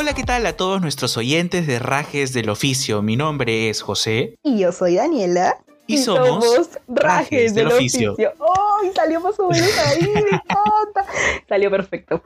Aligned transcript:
Hola, 0.00 0.14
¿qué 0.14 0.22
tal 0.22 0.46
a 0.46 0.56
todos 0.56 0.80
nuestros 0.80 1.16
oyentes 1.16 1.66
de 1.66 1.80
Rajes 1.80 2.32
del 2.32 2.50
Oficio? 2.50 3.02
Mi 3.02 3.16
nombre 3.16 3.68
es 3.68 3.82
José. 3.82 4.36
Y 4.44 4.60
yo 4.60 4.70
soy 4.70 4.94
Daniela. 4.94 5.58
Y, 5.88 5.98
somos, 5.98 6.44
Rajes, 6.86 7.52
del, 7.52 7.66
oficio. 7.66 8.14
¡Ay! 8.16 8.92
salió 8.94 9.20
más 9.20 9.36
o 9.40 9.48
menos 9.50 9.76
ahí, 9.76 10.02
me 10.14 10.20
encanta. 10.20 11.04
Salió 11.48 11.68
perfecto. 11.68 12.22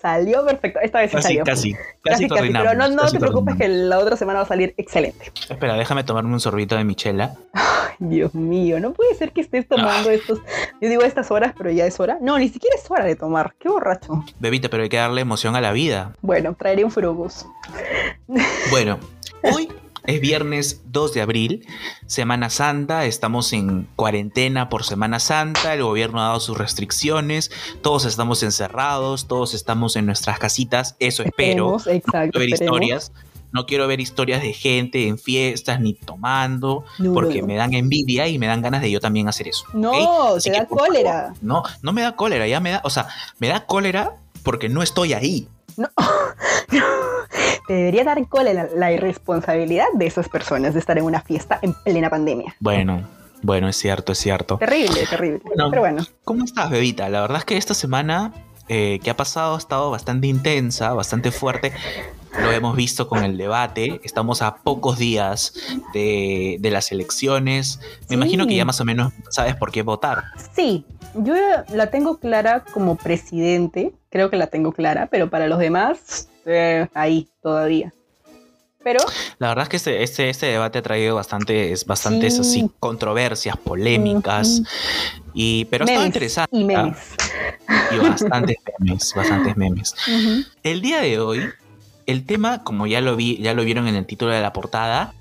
Salió 0.00 0.44
perfecto. 0.46 0.80
Esta 0.80 1.00
vez 1.00 1.10
Casi, 1.12 1.22
salió. 1.22 1.44
casi, 1.44 1.72
Casi, 2.02 2.26
casi, 2.26 2.28
casi. 2.28 2.52
Pero 2.52 2.74
no, 2.74 2.88
no 2.88 3.02
casi 3.02 3.14
te 3.14 3.20
preocupes 3.20 3.56
que 3.56 3.68
la 3.68 3.98
otra 3.98 4.16
semana 4.16 4.38
va 4.38 4.44
a 4.44 4.48
salir 4.48 4.72
excelente. 4.78 5.30
Espera, 5.48 5.74
déjame 5.74 6.04
tomarme 6.04 6.32
un 6.32 6.40
sorbito 6.40 6.74
de 6.76 6.84
michela. 6.84 7.34
Ay, 7.52 7.94
Dios 7.98 8.34
mío, 8.34 8.80
no 8.80 8.92
puede 8.94 9.14
ser 9.14 9.32
que 9.32 9.42
estés 9.42 9.68
tomando 9.68 10.08
Ah. 10.08 10.14
estos. 10.14 10.38
Yo 10.80 10.88
digo 10.88 11.02
estas 11.02 11.30
horas, 11.30 11.52
pero 11.56 11.70
ya 11.70 11.84
es 11.84 12.00
hora. 12.00 12.16
No, 12.22 12.38
ni 12.38 12.48
siquiera 12.48 12.76
es 12.82 12.90
hora 12.90 13.04
de 13.04 13.14
tomar. 13.14 13.54
Qué 13.58 13.68
borracho. 13.68 14.24
Bebita, 14.38 14.70
pero 14.70 14.84
hay 14.84 14.88
que 14.88 14.96
darle 14.96 15.20
emoción 15.20 15.54
a 15.54 15.60
la 15.60 15.72
vida. 15.72 16.14
Bueno, 16.22 16.54
traeré 16.58 16.82
un 16.82 16.90
furobús. 16.90 17.44
Bueno, 18.70 18.98
hoy 19.42 19.68
es 20.04 20.20
viernes 20.20 20.82
2 20.86 21.14
de 21.14 21.20
abril, 21.22 21.66
Semana 22.06 22.50
Santa, 22.50 23.04
estamos 23.06 23.52
en 23.52 23.88
cuarentena 23.96 24.68
por 24.68 24.84
Semana 24.84 25.20
Santa, 25.20 25.74
el 25.74 25.82
gobierno 25.82 26.20
ha 26.20 26.28
dado 26.28 26.40
sus 26.40 26.56
restricciones, 26.58 27.50
todos 27.82 28.04
estamos 28.04 28.42
encerrados, 28.42 29.28
todos 29.28 29.54
estamos 29.54 29.96
en 29.96 30.06
nuestras 30.06 30.38
casitas, 30.38 30.96
eso 30.98 31.22
espero. 31.22 31.76
Esperemos, 31.76 31.86
exacto. 31.86 32.38
quiero 32.38 32.38
ver 32.40 32.52
esperemos. 32.52 32.80
historias. 32.80 33.12
No 33.52 33.66
quiero 33.66 33.88
ver 33.88 34.00
historias 34.00 34.42
de 34.42 34.52
gente 34.52 35.08
en 35.08 35.18
fiestas 35.18 35.80
ni 35.80 35.94
tomando, 35.94 36.84
No, 37.00 37.12
porque 37.12 37.36
no, 37.36 37.40
no. 37.40 37.46
me 37.48 37.56
dan 37.56 37.74
envidia 37.74 38.28
y 38.28 38.38
me 38.38 38.46
dan 38.46 38.62
ganas 38.62 38.80
de 38.80 38.92
yo 38.92 39.00
también 39.00 39.26
hacer 39.28 39.48
eso. 39.48 39.64
No, 39.72 40.36
Así 40.36 40.50
te 40.50 40.54
que, 40.54 40.60
da 40.62 40.68
favor, 40.68 40.86
cólera. 40.86 41.34
no, 41.42 41.64
no 41.82 41.92
me 41.92 42.02
da 42.02 42.14
cólera, 42.14 42.46
ya 42.46 42.60
me 42.60 42.70
da, 42.70 42.80
o 42.84 42.90
sea, 42.90 43.08
me 43.40 43.48
da 43.48 43.66
cólera 43.66 44.14
porque 44.44 44.68
no 44.68 44.82
estoy 44.84 45.14
ahí. 45.14 45.48
Te 47.70 47.76
debería 47.76 48.02
dar 48.02 48.26
cólera 48.26 48.66
la 48.74 48.90
irresponsabilidad 48.90 49.84
de 49.94 50.04
esas 50.04 50.28
personas 50.28 50.74
de 50.74 50.80
estar 50.80 50.98
en 50.98 51.04
una 51.04 51.20
fiesta 51.20 51.60
en 51.62 51.72
plena 51.72 52.10
pandemia. 52.10 52.56
Bueno, 52.58 53.06
bueno, 53.42 53.68
es 53.68 53.76
cierto, 53.76 54.10
es 54.10 54.18
cierto. 54.18 54.58
Terrible, 54.58 55.06
terrible. 55.08 55.40
Bueno. 55.44 55.70
Pero 55.70 55.80
bueno, 55.80 56.04
¿Cómo 56.24 56.44
estás, 56.44 56.68
bebita? 56.68 57.08
La 57.08 57.20
verdad 57.20 57.38
es 57.38 57.44
que 57.44 57.56
esta 57.56 57.74
semana 57.74 58.32
eh, 58.68 58.98
que 59.04 59.10
ha 59.10 59.16
pasado 59.16 59.54
ha 59.54 59.58
estado 59.58 59.88
bastante 59.92 60.26
intensa, 60.26 60.92
bastante 60.94 61.30
fuerte. 61.30 61.72
Lo 62.42 62.50
hemos 62.50 62.74
visto 62.74 63.06
con 63.06 63.22
el 63.22 63.36
debate. 63.36 64.00
Estamos 64.02 64.42
a 64.42 64.56
pocos 64.56 64.98
días 64.98 65.54
de, 65.94 66.56
de 66.58 66.70
las 66.72 66.90
elecciones. 66.90 67.78
Me 68.02 68.08
Sí. 68.08 68.14
imagino 68.14 68.48
que 68.48 68.56
ya 68.56 68.64
más 68.64 68.80
o 68.80 68.84
menos 68.84 69.12
sabes 69.28 69.54
por 69.54 69.70
qué 69.70 69.82
votar. 69.82 70.24
sí, 70.56 70.84
yo 71.14 71.34
la 71.72 71.86
tengo 71.90 72.18
clara 72.18 72.64
como 72.72 72.96
presidente, 72.96 73.92
creo 74.10 74.28
que 74.28 74.36
la 74.36 74.48
tengo 74.48 74.72
clara, 74.72 75.06
pero 75.06 75.30
para 75.30 75.46
los 75.46 75.60
demás, 75.60 76.26
eh, 76.46 76.88
ahí 76.94 77.28
todavía. 77.42 77.92
Pero 78.82 79.00
La 79.38 79.48
verdad 79.48 79.64
es 79.64 79.68
que 79.68 79.76
este, 79.76 80.02
este, 80.02 80.30
este 80.30 80.46
debate 80.46 80.78
ha 80.78 80.82
traído 80.82 81.14
bastantes, 81.16 81.84
bastantes 81.84 82.34
Sí. 82.36 82.40
así, 82.40 82.70
controversias, 82.80 83.56
polémicas. 83.58 84.62
Y, 85.34 85.66
pero 85.66 85.84
ha 85.84 85.86
estado 85.86 86.00
memes 86.00 86.06
interesante. 86.06 86.56
y 86.56 86.62
¿ah? 86.62 86.66
memes. 86.66 86.96
Y 87.92 87.98
bastantes 87.98 88.56
memes, 88.78 89.12
bastantes 89.14 89.56
memes. 89.58 89.94
El 90.62 90.80
día 90.80 91.00
de 91.02 91.20
hoy, 91.20 91.50
el 92.06 92.24
tema, 92.24 92.64
como 92.64 92.86
ya 92.86 93.02
lo 93.02 93.16
vi, 93.16 93.36
ya 93.36 93.52
lo 93.52 93.64
vieron 93.64 93.86
en 93.86 93.96
el 93.96 94.06
título 94.06 94.32
de 94.32 94.40
la 94.40 94.54
portada, 94.54 95.12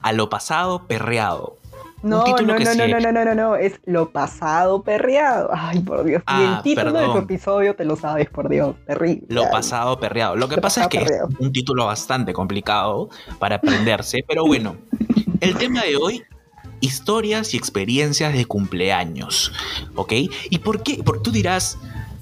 a 0.00 0.12
lo 0.12 0.30
pasado 0.30 0.86
perreado. 0.86 1.58
No, 2.02 2.24
no, 2.24 2.36
no, 2.42 2.58
no, 2.58 2.74
no, 2.74 2.86
no, 3.00 3.12
no, 3.12 3.24
no, 3.24 3.34
no, 3.34 3.56
es 3.56 3.80
lo 3.84 4.10
pasado 4.10 4.82
perreado. 4.82 5.50
Ay, 5.52 5.80
por 5.80 6.04
Dios. 6.04 6.20
y 6.22 6.24
Ah, 6.26 6.56
el 6.58 6.62
título 6.62 6.92
de 6.92 7.00
tu 7.00 7.06
perdón. 7.12 7.24
episodio 7.24 7.74
te 7.74 7.84
lo 7.84 7.96
sabes, 7.96 8.28
por 8.30 8.48
Dios, 8.48 8.76
terrible. 8.86 9.26
Lo 9.28 9.50
pasado 9.50 9.98
perreado. 9.98 10.36
Lo 10.36 10.48
que 10.48 10.56
Lo 10.56 10.62
pasa 10.62 10.82
es 10.82 10.88
que 10.88 11.00
perreado. 11.00 11.28
es 11.30 11.40
un 11.40 11.52
título 11.52 11.86
bastante 11.86 12.32
complicado 12.32 13.08
para 13.38 13.56
aprenderse, 13.56 14.24
pero 14.28 14.46
bueno, 14.46 14.76
el 15.40 15.56
tema 15.56 15.82
de 15.82 15.96
hoy, 15.96 16.22
historias 16.80 17.54
y 17.54 17.56
experiencias 17.56 18.32
de 18.32 18.44
cumpleaños, 18.44 19.52
¿ok? 19.96 20.12
¿Y 20.50 20.58
por 20.60 20.82
qué? 20.84 21.02
Por, 21.02 21.22
tú 21.22 21.32
dirás, 21.32 21.78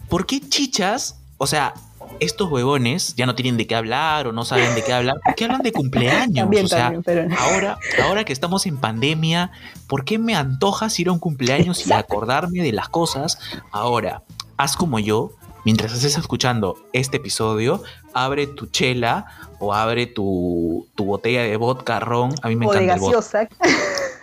¿por 0.08 0.24
qué 0.26 0.40
chichas? 0.40 1.20
O 1.38 1.46
sea, 1.46 1.74
estos 2.20 2.50
huevones 2.50 3.14
ya 3.16 3.26
no 3.26 3.34
tienen 3.34 3.56
de 3.56 3.66
qué 3.66 3.74
hablar 3.74 4.26
o 4.26 4.32
no 4.32 4.44
saben 4.44 4.74
de 4.74 4.82
qué 4.82 4.92
hablar. 4.92 5.16
¿Por 5.24 5.34
qué 5.34 5.44
hablan 5.44 5.62
de 5.62 5.72
cumpleaños? 5.72 6.34
También, 6.34 6.64
o 6.64 6.68
sea, 6.68 6.92
también, 6.92 7.02
pero 7.02 7.28
Ahora, 7.38 7.78
ahora 8.04 8.24
que 8.24 8.32
estamos 8.32 8.66
en 8.66 8.76
pandemia, 8.76 9.50
¿por 9.86 10.04
qué 10.04 10.18
me 10.18 10.34
antojas 10.34 10.98
ir 10.98 11.08
a 11.08 11.12
un 11.12 11.18
cumpleaños 11.18 11.78
y 11.80 11.82
Exacto. 11.82 12.14
acordarme 12.14 12.62
de 12.62 12.72
las 12.72 12.88
cosas? 12.88 13.38
Ahora, 13.70 14.22
haz 14.56 14.76
como 14.76 14.98
yo, 14.98 15.32
mientras 15.64 15.92
estés 15.92 16.16
escuchando 16.18 16.76
este 16.92 17.18
episodio, 17.18 17.82
abre 18.14 18.46
tu 18.46 18.66
chela 18.66 19.26
o 19.58 19.74
abre 19.74 20.06
tu, 20.06 20.88
tu 20.94 21.04
botella 21.04 21.42
de 21.42 21.56
vodka, 21.56 22.00
ron. 22.00 22.34
A 22.42 22.48
mí 22.48 22.56
me 22.56 22.66
o 22.66 22.72
encanta 22.74 22.94
el 22.94 23.00
vodka. 23.00 23.48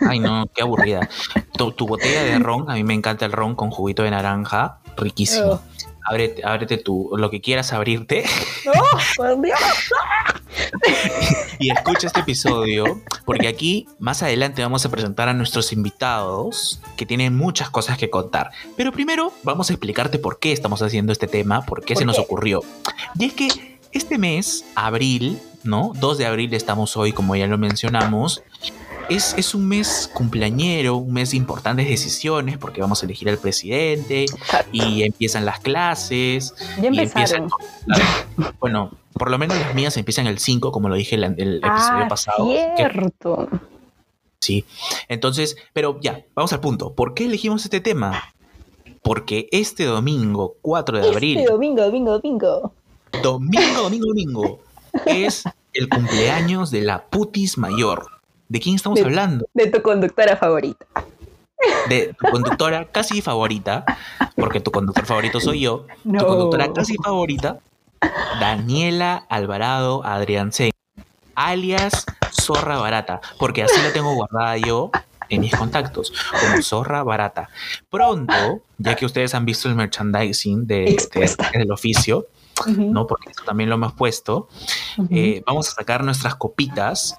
Ay, 0.00 0.18
no, 0.18 0.46
qué 0.54 0.62
aburrida. 0.62 1.08
Tu, 1.52 1.72
tu 1.72 1.86
botella 1.86 2.24
de 2.24 2.38
ron, 2.38 2.70
a 2.70 2.74
mí 2.74 2.84
me 2.84 2.94
encanta 2.94 3.24
el 3.24 3.32
ron 3.32 3.54
con 3.54 3.70
juguito 3.70 4.02
de 4.02 4.10
naranja, 4.10 4.78
riquísimo. 4.96 5.52
Oh. 5.52 5.60
Ábrete, 6.04 6.42
ábrete 6.44 6.76
tu, 6.76 7.10
lo 7.16 7.30
que 7.30 7.40
quieras 7.40 7.72
abrirte 7.72 8.24
¡No! 8.66 8.72
¡Por 9.16 9.40
Dios! 9.40 9.58
y 11.58 11.70
escucha 11.70 12.06
este 12.06 12.20
episodio, 12.20 13.00
porque 13.24 13.48
aquí 13.48 13.86
más 13.98 14.22
adelante 14.22 14.62
vamos 14.62 14.84
a 14.84 14.90
presentar 14.90 15.28
a 15.28 15.34
nuestros 15.34 15.72
invitados 15.72 16.80
que 16.96 17.06
tienen 17.06 17.36
muchas 17.36 17.70
cosas 17.70 17.98
que 17.98 18.10
contar. 18.10 18.50
Pero 18.76 18.92
primero 18.92 19.32
vamos 19.42 19.70
a 19.70 19.72
explicarte 19.72 20.18
por 20.18 20.38
qué 20.38 20.52
estamos 20.52 20.82
haciendo 20.82 21.12
este 21.12 21.26
tema, 21.26 21.62
por 21.62 21.84
qué 21.84 21.94
¿Por 21.94 22.02
se 22.02 22.04
nos 22.04 22.18
ocurrió. 22.18 22.62
Y 23.18 23.26
es 23.26 23.32
que 23.32 23.78
este 23.92 24.18
mes, 24.18 24.64
abril, 24.74 25.40
¿no? 25.62 25.92
2 25.94 26.18
de 26.18 26.26
abril 26.26 26.52
estamos 26.54 26.96
hoy, 26.96 27.12
como 27.12 27.36
ya 27.36 27.46
lo 27.46 27.58
mencionamos. 27.58 28.42
Es, 29.10 29.34
es 29.36 29.54
un 29.54 29.68
mes 29.68 30.10
cumpleañero, 30.14 30.96
un 30.96 31.12
mes 31.12 31.32
de 31.32 31.36
importantes 31.36 31.86
decisiones, 31.88 32.56
porque 32.58 32.80
vamos 32.80 33.02
a 33.02 33.06
elegir 33.06 33.28
al 33.28 33.36
presidente 33.38 34.24
y 34.72 35.02
empiezan 35.02 35.44
las 35.44 35.60
clases. 35.60 36.54
Ya 36.80 36.90
y 36.90 36.98
empiezan- 37.00 37.48
bueno, 38.60 38.90
por 39.12 39.30
lo 39.30 39.38
menos 39.38 39.58
las 39.58 39.74
mías 39.74 39.96
empiezan 39.96 40.26
el 40.26 40.38
5, 40.38 40.72
como 40.72 40.88
lo 40.88 40.94
dije 40.94 41.16
el, 41.16 41.24
el 41.24 41.56
episodio 41.58 42.04
Ah, 42.04 42.06
pasado. 42.08 42.46
que- 42.48 42.72
cierto. 42.76 43.48
sí. 44.40 44.64
Entonces, 45.08 45.56
pero 45.74 46.00
ya, 46.00 46.24
vamos 46.34 46.52
al 46.54 46.60
punto. 46.60 46.94
¿Por 46.94 47.12
qué 47.14 47.26
elegimos 47.26 47.64
este 47.64 47.80
tema? 47.80 48.34
Porque 49.02 49.48
este 49.52 49.84
domingo, 49.84 50.54
4 50.62 50.98
de 51.00 51.08
abril, 51.10 51.38
Este 51.40 51.52
domingo, 51.52 51.82
domingo, 51.82 52.12
domingo. 52.12 52.72
domingo, 53.22 53.82
domingo, 53.82 54.06
domingo, 54.08 54.60
es 55.06 55.44
el 55.74 55.88
cumpleaños 55.90 56.70
de 56.70 56.80
la 56.80 57.04
putis 57.04 57.58
mayor. 57.58 58.06
¿De 58.48 58.60
quién 58.60 58.76
estamos 58.76 58.98
De- 58.98 59.04
hablando? 59.04 59.46
De 59.54 59.66
tu 59.68 59.82
conductora 59.82 60.36
favorita. 60.36 60.86
De 61.88 62.14
tu 62.18 62.30
conductora 62.30 62.86
casi 62.90 63.22
favorita, 63.22 63.84
porque 64.36 64.60
tu 64.60 64.70
conductor 64.70 65.06
favorito 65.06 65.40
soy 65.40 65.60
yo. 65.60 65.86
No. 66.04 66.18
Tu 66.20 66.26
conductora 66.26 66.72
casi 66.72 66.96
favorita, 66.96 67.58
Daniela 68.40 69.24
Alvarado 69.28 70.04
Adriansen, 70.04 70.70
alias 71.34 72.04
Zorra 72.32 72.78
Barata, 72.78 73.20
porque 73.38 73.62
así 73.62 73.80
la 73.82 73.92
tengo 73.92 74.14
guardada 74.14 74.56
yo 74.58 74.90
en 75.30 75.40
mis 75.40 75.54
contactos, 75.56 76.12
como 76.38 76.62
Zorra 76.62 77.02
Barata. 77.02 77.48
Pronto, 77.88 78.62
ya 78.78 78.94
que 78.94 79.06
ustedes 79.06 79.34
han 79.34 79.46
visto 79.46 79.68
el 79.68 79.74
merchandising 79.74 80.66
de, 80.66 80.96
de- 81.14 81.58
del 81.58 81.72
oficio, 81.72 82.26
¿no? 82.66 83.06
Porque 83.06 83.30
esto 83.30 83.42
también 83.44 83.70
lo 83.70 83.76
hemos 83.76 83.94
puesto, 83.94 84.48
eh, 85.10 85.42
vamos 85.46 85.68
a 85.68 85.72
sacar 85.72 86.04
nuestras 86.04 86.34
copitas 86.34 87.16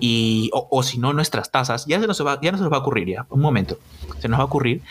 y 0.00 0.50
o, 0.52 0.68
o 0.70 0.82
si 0.82 0.98
no 0.98 1.12
nuestras 1.12 1.50
tazas 1.50 1.86
ya 1.86 2.00
se 2.00 2.06
nos 2.06 2.24
va 2.24 2.40
ya 2.40 2.52
no 2.52 2.58
se 2.58 2.64
nos 2.64 2.72
va 2.72 2.78
a 2.78 2.80
ocurrir 2.80 3.08
ya 3.08 3.26
un 3.30 3.40
momento 3.40 3.78
se 4.20 4.28
nos 4.28 4.38
va 4.38 4.42
a 4.42 4.46
ocurrir 4.46 4.82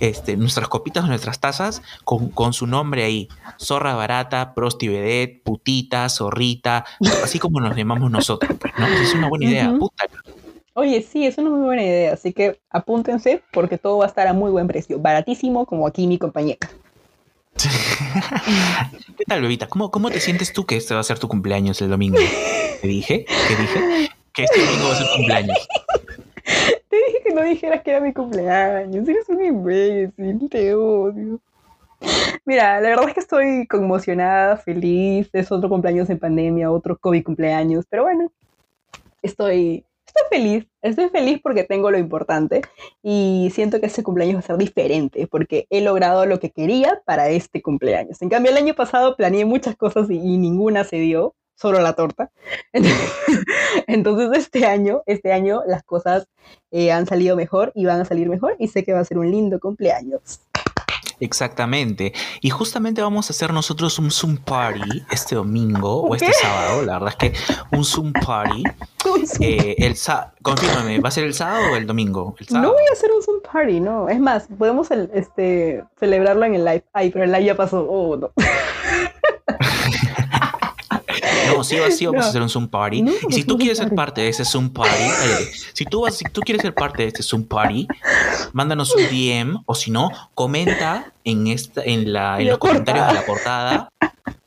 este 0.00 0.36
nuestras 0.36 0.68
copitas 0.68 1.04
o 1.04 1.06
nuestras 1.06 1.40
tazas 1.40 1.82
con, 2.04 2.28
con 2.30 2.52
su 2.52 2.66
nombre 2.66 3.04
ahí 3.04 3.28
zorra 3.58 3.94
barata 3.94 4.54
prosti 4.54 4.88
vedette 4.88 5.42
putita 5.42 6.08
zorrita 6.08 6.84
así 7.22 7.38
como 7.38 7.60
nos 7.60 7.76
llamamos 7.76 8.10
nosotros 8.10 8.56
pues, 8.58 8.72
no 8.78 8.86
es 8.86 9.14
una 9.14 9.28
buena 9.28 9.46
idea 9.46 9.70
Ujú. 9.70 9.78
puta 9.78 10.06
Oye, 10.78 11.00
sí, 11.00 11.24
es 11.24 11.38
una 11.38 11.48
muy 11.48 11.64
buena 11.64 11.82
idea, 11.82 12.12
así 12.12 12.34
que 12.34 12.60
apúntense 12.68 13.42
porque 13.50 13.78
todo 13.78 13.96
va 13.96 14.04
a 14.04 14.08
estar 14.08 14.26
a 14.26 14.34
muy 14.34 14.50
buen 14.50 14.66
precio, 14.66 14.98
baratísimo 14.98 15.64
como 15.64 15.86
aquí 15.86 16.06
mi 16.06 16.18
compañera. 16.18 16.68
¿Qué 19.16 19.24
tal, 19.26 19.40
bebita? 19.40 19.68
¿Cómo, 19.68 19.90
¿Cómo 19.90 20.10
te 20.10 20.20
sientes 20.20 20.52
tú 20.52 20.66
que 20.66 20.76
este 20.76 20.92
va 20.92 21.00
a 21.00 21.04
ser 21.04 21.18
tu 21.18 21.28
cumpleaños 21.28 21.80
el 21.80 21.88
domingo? 21.88 22.18
¿Te 22.82 22.88
dije? 22.88 23.24
¿Qué 23.48 23.56
dije? 23.56 24.10
Que 24.36 24.44
este 24.44 24.60
domingo 24.60 24.88
va 24.88 24.92
a 24.92 24.96
ser 24.96 25.06
cumpleaños. 25.16 25.68
Te 26.90 26.96
dije 26.96 27.22
que 27.24 27.34
no 27.34 27.42
dijeras 27.42 27.82
que 27.82 27.90
era 27.90 28.00
mi 28.00 28.12
cumpleaños, 28.12 29.08
eres 29.08 29.28
un 29.28 29.42
imbécil, 29.42 30.48
te 30.48 30.74
odio. 30.74 31.40
Mira, 32.44 32.80
la 32.80 32.90
verdad 32.90 33.08
es 33.08 33.14
que 33.14 33.20
estoy 33.20 33.66
conmocionada, 33.66 34.56
feliz, 34.56 35.28
es 35.32 35.50
otro 35.50 35.68
cumpleaños 35.68 36.08
en 36.10 36.18
pandemia, 36.18 36.70
otro 36.70 36.96
COVID 36.98 37.24
cumpleaños, 37.24 37.86
pero 37.88 38.04
bueno, 38.04 38.30
estoy, 39.22 39.84
estoy 40.06 40.22
feliz, 40.30 40.66
estoy 40.82 41.08
feliz 41.08 41.40
porque 41.42 41.64
tengo 41.64 41.90
lo 41.90 41.98
importante 41.98 42.60
y 43.02 43.50
siento 43.52 43.80
que 43.80 43.86
este 43.86 44.02
cumpleaños 44.02 44.36
va 44.36 44.40
a 44.40 44.42
ser 44.42 44.56
diferente 44.58 45.26
porque 45.26 45.66
he 45.70 45.80
logrado 45.80 46.26
lo 46.26 46.38
que 46.38 46.50
quería 46.50 47.00
para 47.06 47.30
este 47.30 47.62
cumpleaños. 47.62 48.22
En 48.22 48.28
cambio, 48.28 48.52
el 48.52 48.58
año 48.58 48.74
pasado 48.74 49.16
planeé 49.16 49.44
muchas 49.44 49.76
cosas 49.76 50.08
y, 50.10 50.14
y 50.14 50.38
ninguna 50.38 50.84
se 50.84 50.96
dio, 50.96 51.34
solo 51.56 51.80
la 51.80 51.94
torta. 51.94 52.30
Entonces 53.86 54.30
este 54.38 54.66
año, 54.66 55.02
este 55.06 55.32
año 55.32 55.62
las 55.66 55.82
cosas 55.82 56.28
eh, 56.70 56.92
han 56.92 57.06
salido 57.06 57.36
mejor 57.36 57.72
y 57.74 57.86
van 57.86 58.00
a 58.00 58.04
salir 58.04 58.28
mejor 58.28 58.54
y 58.58 58.68
sé 58.68 58.84
que 58.84 58.92
va 58.92 59.00
a 59.00 59.04
ser 59.04 59.18
un 59.18 59.30
lindo 59.30 59.58
cumpleaños. 59.58 60.40
Exactamente. 61.18 62.12
Y 62.42 62.50
justamente 62.50 63.00
vamos 63.00 63.30
a 63.30 63.32
hacer 63.32 63.52
nosotros 63.52 63.98
un 63.98 64.10
Zoom 64.10 64.36
Party 64.36 65.02
este 65.10 65.34
domingo 65.34 66.02
o 66.02 66.14
este 66.14 66.32
sábado. 66.32 66.82
La 66.82 66.98
verdad 66.98 67.14
es 67.18 67.30
que 67.30 67.32
un 67.76 67.84
Zoom 67.84 68.12
Party. 68.12 68.62
Eh, 69.40 69.76
el 69.78 69.94
Confírmame, 70.42 70.98
¿va 70.98 71.08
a 71.08 71.12
ser 71.12 71.24
el 71.24 71.32
sábado 71.32 71.72
o 71.72 71.76
el 71.76 71.86
domingo? 71.86 72.34
No 72.50 72.72
voy 72.72 72.82
a 72.90 72.92
hacer 72.92 73.10
un 73.12 73.22
Zoom 73.22 73.40
Party, 73.40 73.78
no. 73.78 74.08
Es 74.08 74.18
más, 74.18 74.48
podemos 74.58 74.90
este, 74.90 75.84
celebrarlo 75.98 76.44
en 76.44 76.56
el 76.56 76.64
live. 76.64 76.84
Ay, 76.92 77.10
pero 77.10 77.24
el 77.24 77.30
live 77.30 77.44
ya 77.44 77.56
pasó. 77.56 77.86
Oh, 77.88 78.16
no. 78.16 78.32
No, 81.46 81.64
sí, 81.64 81.76
sí 81.90 82.06
vamos 82.06 82.24
a 82.24 82.28
hacer 82.28 82.42
un 82.42 82.48
Zoom 82.48 82.68
Party. 82.68 83.04
y 83.28 83.32
si 83.32 83.44
tú 83.44 83.56
quieres 83.56 83.78
ser 83.78 83.94
parte 83.94 84.22
de 84.22 84.28
ese 84.28 84.44
Zoom 84.44 84.70
Party, 84.70 85.04
si, 85.72 85.84
tú 85.84 86.02
vas, 86.02 86.16
si 86.16 86.24
tú 86.24 86.40
quieres 86.40 86.62
ser 86.62 86.74
parte 86.74 87.02
de 87.02 87.08
este 87.08 87.22
Zoom 87.22 87.44
Party, 87.44 87.86
mándanos 88.52 88.94
un 88.94 89.02
DM 89.04 89.62
o 89.66 89.74
si 89.74 89.90
no, 89.90 90.10
comenta 90.34 91.12
en, 91.24 91.46
esta, 91.46 91.82
en, 91.84 92.12
la, 92.12 92.40
en 92.40 92.48
los 92.48 92.58
comentarios 92.58 93.06
de 93.08 93.14
la 93.14 93.26
portada. 93.26 93.92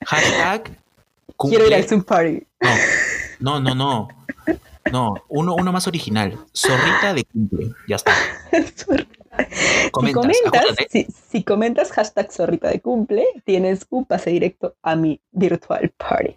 Hashtag. 0.06 0.78
Quiero 1.38 1.68
ir 1.68 1.74
al 1.74 1.88
Zoom 1.88 2.04
Party. 2.04 2.44
No, 3.40 3.60
no, 3.60 3.76
no, 3.76 4.08
no. 4.92 5.16
uno, 5.30 5.56
uno 5.56 5.72
más 5.72 5.88
original. 5.88 6.38
Zorrita 6.54 7.14
de 7.14 7.24
cumple. 7.24 7.72
Ya 7.88 7.96
está. 7.96 8.14
si, 9.50 9.92
comentas, 9.92 10.28
si, 10.90 11.08
si, 11.32 11.44
comentas 11.44 11.92
hashtag 11.92 12.32
zorrita 12.32 12.70
de 12.70 12.82
cumple, 12.82 13.26
tienes 13.46 13.86
un 13.90 14.06
pase 14.06 14.32
directo 14.32 14.76
a 14.82 14.96
mi 14.96 15.22
virtual 15.32 15.92
party. 15.98 16.36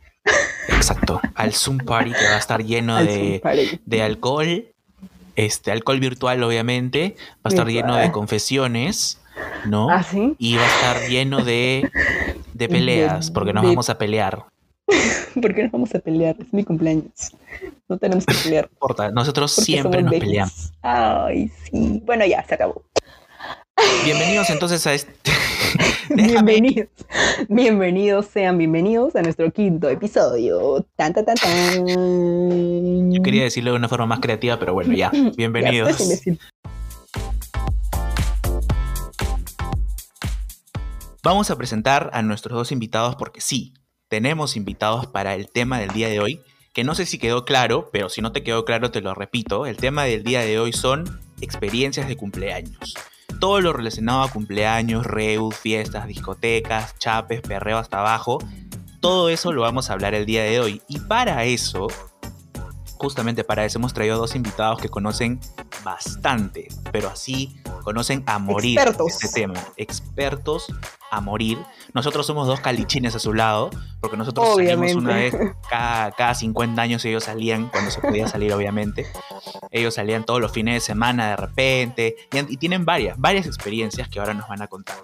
Exacto, 0.69 1.21
al 1.35 1.53
Zoom 1.53 1.79
Party 1.79 2.13
que 2.13 2.25
va 2.25 2.35
a 2.35 2.39
estar 2.39 2.65
lleno 2.65 2.97
de, 3.03 3.41
alcohol, 4.03 4.67
este 5.37 5.71
alcohol 5.71 6.01
virtual 6.01 6.43
obviamente, 6.43 7.17
va 7.37 7.41
a 7.45 7.49
estar 7.49 7.67
lleno 7.67 7.97
de 7.97 8.11
confesiones, 8.13 9.21
¿no? 9.67 9.91
¿Ah, 9.91 10.03
sí? 10.03 10.35
Y 10.39 10.57
va 10.57 10.65
a 10.65 10.67
estar 10.67 11.09
lleno 11.09 11.45
de, 11.45 11.91
de 12.55 12.69
peleas, 12.69 13.31
porque 13.31 13.53
nos 13.53 13.65
vamos 13.65 13.91
a 13.91 13.99
pelear. 13.99 14.45
¿Por 15.41 15.55
qué 15.55 15.63
nos 15.65 15.73
vamos 15.73 15.95
a 15.95 15.99
pelear? 15.99 16.37
Es 16.39 16.53
mi 16.53 16.65
cumpleaños. 16.65 17.33
No 17.89 17.99
tenemos 17.99 18.27
que 18.27 18.35
pelear. 18.35 18.65
No 18.67 18.75
importa, 18.75 19.11
nosotros 19.11 19.53
siempre 19.53 20.03
nos 20.03 20.13
peleamos. 20.13 20.73
Ay, 20.83 21.51
sí. 21.65 22.03
Bueno, 22.05 22.27
ya, 22.27 22.45
se 22.45 22.55
acabó. 22.55 22.83
Bienvenidos 24.05 24.51
entonces 24.51 24.87
a 24.87 24.95
este. 24.95 25.13
bienvenidos. 26.11 26.89
Bienvenidos, 27.49 28.27
sean 28.27 28.59
bienvenidos 28.59 29.15
a 29.17 29.23
nuestro 29.23 29.51
quinto 29.53 29.89
episodio. 29.89 30.85
Tan, 30.97 31.13
tan, 31.13 31.25
tan, 31.25 31.37
Yo 33.13 33.23
quería 33.23 33.45
decirlo 33.45 33.73
de 33.73 33.77
una 33.77 33.89
forma 33.89 34.07
más 34.07 34.21
creativa, 34.21 34.59
pero 34.59 34.75
bueno, 34.75 34.95
ya. 34.95 35.11
Bienvenidos. 35.37 35.97
Vamos 41.23 41.51
a 41.51 41.57
presentar 41.57 42.11
a 42.13 42.23
nuestros 42.23 42.57
dos 42.57 42.73
invitados 42.73 43.15
porque 43.15 43.41
sí, 43.41 43.75
tenemos 44.09 44.57
invitados 44.57 45.07
para 45.07 45.35
el 45.35 45.49
tema 45.49 45.79
del 45.79 45.91
día 45.91 46.09
de 46.09 46.19
hoy, 46.19 46.41
que 46.73 46.83
no 46.83 46.97
sé 46.97 47.07
si 47.07 47.19
quedó 47.19 47.45
claro, 47.45 47.91
pero 47.93 48.09
si 48.09 48.21
no 48.23 48.33
te 48.33 48.43
quedó 48.43 48.65
claro 48.65 48.91
te 48.91 49.01
lo 49.01 49.15
repito. 49.15 49.67
El 49.67 49.77
tema 49.77 50.05
del 50.05 50.25
día 50.25 50.41
de 50.41 50.59
hoy 50.59 50.73
son 50.73 51.21
experiencias 51.41 52.09
de 52.09 52.17
cumpleaños 52.17 52.97
todo 53.39 53.61
lo 53.61 53.73
relacionado 53.73 54.23
a 54.23 54.31
cumpleaños, 54.31 55.07
reus, 55.07 55.57
fiestas, 55.57 56.07
discotecas, 56.07 56.99
chapes, 56.99 57.41
perreo 57.41 57.79
hasta 57.79 58.01
abajo, 58.01 58.39
todo 59.01 59.29
eso 59.29 59.53
lo 59.53 59.63
vamos 59.63 59.91
a 59.91 59.95
hablar 59.95 60.15
el 60.15 60.27
día 60.27 60.45
de 60.45 60.61
hoy. 60.61 60.83
Y 60.89 61.01
para 61.01 61.45
eso, 61.45 61.89
justamente 62.97 63.43
para 63.43 63.65
eso 63.65 63.79
hemos 63.79 63.93
traído 63.93 64.17
dos 64.17 64.37
invitados 64.37 64.81
que 64.81 64.89
conocen 64.89 65.41
bastante, 65.83 66.69
pero 66.93 67.09
así 67.09 67.61
conocen 67.83 68.23
a 68.27 68.39
morir 68.39 68.79
este 69.09 69.29
tema. 69.29 69.61
Expertos 69.77 70.67
a 71.11 71.21
morir. 71.21 71.59
Nosotros 71.95 72.27
somos 72.27 72.47
dos 72.47 72.61
calichines 72.61 73.15
a 73.15 73.19
su 73.19 73.35
lado, 73.35 73.71
porque 74.01 74.17
nosotros 74.17 74.55
salimos 74.55 74.95
una 74.95 75.17
vez 75.17 75.35
cada, 75.69 76.13
cada 76.13 76.35
50 76.35 76.81
años 76.81 77.05
ellos 77.05 77.25
salían, 77.25 77.69
cuando 77.69 77.91
se 77.91 78.01
podía 78.01 78.29
salir 78.29 78.53
obviamente. 78.53 79.07
Ellos 79.73 79.95
salían 79.95 80.25
todos 80.25 80.41
los 80.41 80.53
fines 80.53 80.75
de 80.75 80.81
semana 80.81 81.31
de 81.31 81.37
repente 81.37 82.17
y, 82.31 82.53
y 82.53 82.57
tienen 82.59 82.85
varias, 82.85 83.19
varias 83.19 83.47
experiencias 83.47 84.09
que 84.09 84.21
ahora 84.21 84.35
nos 84.35 84.47
van 84.47 84.63
a 84.63 84.69
contar. 84.69 84.99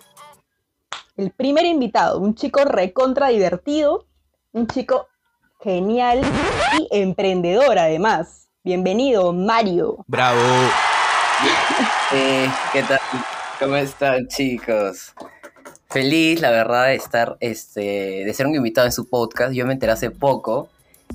El 1.16 1.30
primer 1.32 1.64
invitado, 1.64 2.20
un 2.20 2.36
chico 2.36 2.64
recontra 2.64 3.28
divertido, 3.28 4.06
un 4.52 4.68
chico 4.68 5.08
genial 5.60 6.20
y 6.78 6.88
emprendedor 6.92 7.78
además. 7.78 8.48
Bienvenido, 8.62 9.32
Mario. 9.32 10.04
Bravo. 10.06 10.38
Eh, 12.12 12.48
¿Qué 12.72 12.82
tal? 12.82 13.00
¿Cómo 13.58 13.76
están, 13.76 14.28
chicos? 14.28 15.14
Feliz, 15.88 16.40
la 16.40 16.50
verdad, 16.50 16.86
de 16.86 16.94
estar, 16.96 17.36
este, 17.40 18.24
de 18.24 18.34
ser 18.34 18.46
un 18.46 18.54
invitado 18.54 18.86
en 18.86 18.92
su 18.92 19.08
podcast. 19.08 19.52
Yo 19.54 19.66
me 19.66 19.72
enteré 19.72 19.92
hace 19.92 20.10
poco 20.10 20.68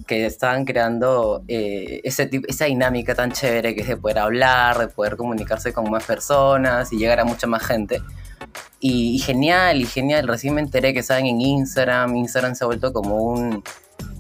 que 0.08 0.26
estaban 0.26 0.66
creando 0.66 1.44
eh, 1.48 2.02
ese 2.04 2.26
tipo, 2.26 2.48
esa 2.48 2.66
dinámica 2.66 3.16
tan 3.16 3.32
chévere 3.32 3.76
que 3.76 3.82
es 3.82 3.88
de 3.88 3.98
poder 3.98 4.20
hablar, 4.20 4.78
de 4.78 4.88
poder 4.88 5.16
comunicarse 5.16 5.74
con 5.74 5.90
más 5.90 6.04
personas 6.04 6.92
y 6.92 6.98
llegar 6.98 7.20
a 7.20 7.26
mucha 7.26 7.48
más 7.48 7.66
gente. 7.66 8.02
Y, 8.80 9.16
y 9.16 9.20
genial, 9.20 9.82
y 9.82 9.86
genial. 9.86 10.28
Recién 10.28 10.54
me 10.56 10.62
enteré 10.62 10.94
que 10.94 11.00
estaban 11.00 11.26
en 11.26 11.40
Instagram. 11.40 12.16
Instagram 12.16 12.56
se 12.56 12.64
ha 12.64 12.68
vuelto 12.68 12.92
como 12.92 13.16
un, 13.16 13.64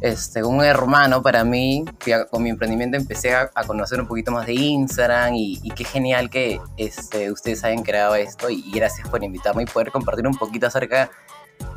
este, 0.03 0.43
un 0.43 0.61
hermano 0.61 1.21
para 1.21 1.45
mí, 1.45 1.85
que 1.99 2.25
con 2.29 2.43
mi 2.43 2.49
emprendimiento 2.49 2.97
empecé 2.97 3.33
a, 3.33 3.49
conocer 3.65 4.01
un 4.01 4.07
poquito 4.07 4.31
más 4.31 4.45
de 4.45 4.53
Instagram 4.53 5.33
y, 5.35 5.71
qué 5.71 5.85
genial 5.85 6.29
que 6.29 6.59
este, 6.75 7.31
ustedes 7.31 7.63
hayan 7.63 7.83
creado 7.83 8.15
esto 8.15 8.49
y, 8.49 8.69
gracias 8.71 9.07
por 9.07 9.23
invitarme 9.23 9.63
y 9.63 9.65
poder 9.65 9.91
compartir 9.91 10.27
un 10.27 10.35
poquito 10.35 10.67
acerca 10.67 11.09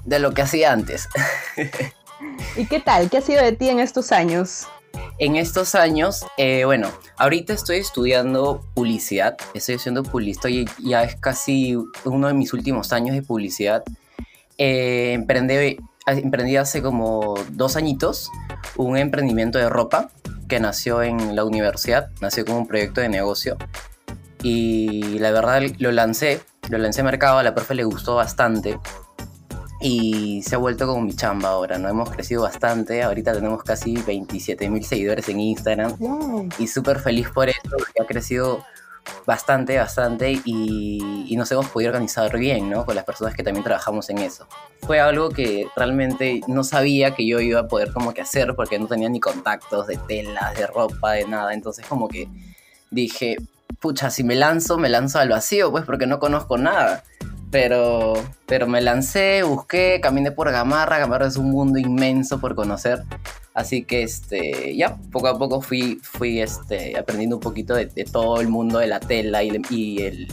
de 0.04 0.18
lo 0.18 0.32
que 0.32 0.42
hacía 0.42 0.72
antes. 0.72 1.08
¿Y 2.56 2.66
qué 2.66 2.80
tal? 2.80 3.10
¿Qué 3.10 3.18
ha 3.18 3.20
sido 3.20 3.42
de 3.42 3.52
ti 3.52 3.68
en 3.68 3.78
estos 3.78 4.12
años? 4.12 4.66
En 5.18 5.36
estos 5.36 5.74
años, 5.74 6.24
eh, 6.36 6.64
bueno, 6.64 6.90
ahorita 7.16 7.52
estoy 7.52 7.78
estudiando 7.78 8.64
publicidad, 8.74 9.36
estoy 9.54 9.76
haciendo 9.76 10.02
publicidad, 10.02 10.72
ya 10.82 11.04
es 11.04 11.16
casi 11.16 11.76
uno 12.04 12.28
de 12.28 12.34
mis 12.34 12.52
últimos 12.52 12.92
años 12.92 13.14
de 13.14 13.22
publicidad. 13.22 13.82
Eh, 14.58 15.12
emprendí 15.12 15.76
emprendí 16.06 16.56
hace 16.56 16.82
como 16.82 17.34
dos 17.50 17.76
añitos 17.76 18.30
un 18.76 18.96
emprendimiento 18.96 19.58
de 19.58 19.68
ropa 19.68 20.10
que 20.48 20.60
nació 20.60 21.02
en 21.02 21.34
la 21.34 21.44
universidad, 21.44 22.10
nació 22.20 22.44
como 22.44 22.58
un 22.58 22.66
proyecto 22.66 23.00
de 23.00 23.08
negocio. 23.08 23.56
Y 24.42 25.18
la 25.18 25.32
verdad 25.32 25.62
lo 25.78 25.90
lancé, 25.90 26.40
lo 26.68 26.78
lancé 26.78 27.00
a 27.00 27.04
mercado, 27.04 27.38
a 27.38 27.42
la 27.42 27.54
profe 27.54 27.74
le 27.74 27.84
gustó 27.84 28.14
bastante. 28.14 28.78
Y 29.80 30.42
se 30.42 30.54
ha 30.54 30.58
vuelto 30.58 30.86
como 30.86 31.02
mi 31.02 31.14
chamba 31.14 31.50
ahora, 31.50 31.78
¿no? 31.78 31.88
Hemos 31.88 32.10
crecido 32.10 32.42
bastante, 32.42 33.02
ahorita 33.02 33.32
tenemos 33.32 33.62
casi 33.62 33.96
27 33.96 34.70
mil 34.70 34.84
seguidores 34.84 35.28
en 35.28 35.40
Instagram. 35.40 35.96
Y 36.58 36.66
súper 36.66 37.00
feliz 37.00 37.28
por 37.30 37.48
eso, 37.48 37.60
porque 37.70 38.02
ha 38.02 38.06
crecido 38.06 38.64
bastante, 39.24 39.78
bastante 39.78 40.40
y, 40.44 41.34
nos 41.36 41.52
hemos 41.52 41.68
podido 41.68 41.90
organizar 41.90 42.36
bien, 42.38 42.70
¿no? 42.70 42.86
Con 42.86 42.94
las 42.94 43.04
personas 43.04 43.34
que 43.34 43.42
también 43.42 43.62
trabajamos 43.62 44.08
en 44.08 44.18
eso. 44.18 44.46
Fue 44.86 45.00
algo 45.00 45.28
que 45.28 45.68
realmente 45.76 46.40
no 46.46 46.64
sabía 46.64 47.14
que 47.14 47.26
yo 47.26 47.40
iba 47.40 47.60
a 47.60 47.68
poder 47.68 47.92
como 47.92 48.14
que 48.14 48.22
hacer 48.22 48.54
porque 48.56 48.78
no 48.78 48.86
tenía 48.86 49.10
ni 49.10 49.20
contactos 49.20 49.86
de 49.86 49.98
telas, 50.08 50.56
de 50.56 50.66
ropa, 50.66 51.12
de 51.12 51.26
nada. 51.26 51.52
Entonces 51.52 51.84
como 51.86 52.08
que 52.08 52.26
dije, 52.90 53.36
pucha, 53.80 54.10
si 54.10 54.24
me 54.24 54.34
lanzo, 54.34 54.78
me 54.78 54.88
lanzo 54.88 55.18
al 55.18 55.28
vacío, 55.28 55.70
pues 55.70 55.84
porque 55.84 56.06
no 56.06 56.18
conozco 56.18 56.56
nada. 56.56 57.04
Pero, 57.58 58.12
pero 58.44 58.66
me 58.66 58.82
lancé, 58.82 59.42
busqué, 59.42 59.98
caminé 60.02 60.30
por 60.30 60.52
Gamarra. 60.52 60.98
Gamarra 60.98 61.26
es 61.26 61.36
un 61.36 61.50
mundo 61.50 61.78
inmenso 61.78 62.38
por 62.38 62.54
conocer. 62.54 63.02
Así 63.54 63.82
que 63.82 64.02
este, 64.02 64.76
ya 64.76 64.98
poco 65.10 65.28
a 65.28 65.38
poco 65.38 65.62
fui, 65.62 65.98
fui 66.02 66.42
este, 66.42 66.98
aprendiendo 66.98 67.36
un 67.36 67.40
poquito 67.40 67.74
de, 67.74 67.86
todo 68.12 68.42
el 68.42 68.48
mundo 68.48 68.78
de 68.78 68.88
la 68.88 69.00
tela 69.00 69.42
y, 69.42 69.58
y, 69.70 70.02
el, 70.02 70.28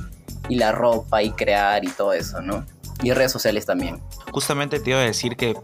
y 0.49 0.55
la 0.55 0.73
ropa 0.73 1.23
y 1.23 1.31
crear 1.31 1.85
y 1.85 1.91
todo 1.91 2.11
eso, 2.11 2.41
¿no? 2.41 2.65
Y 3.01 3.13
redes 3.13 3.31
sociales 3.31 3.65
también. 3.65 4.01
Justamente 4.33 4.81
te 4.81 4.89
iba 4.89 4.99
a 4.99 5.03
decir 5.03 5.37
que 5.37 5.55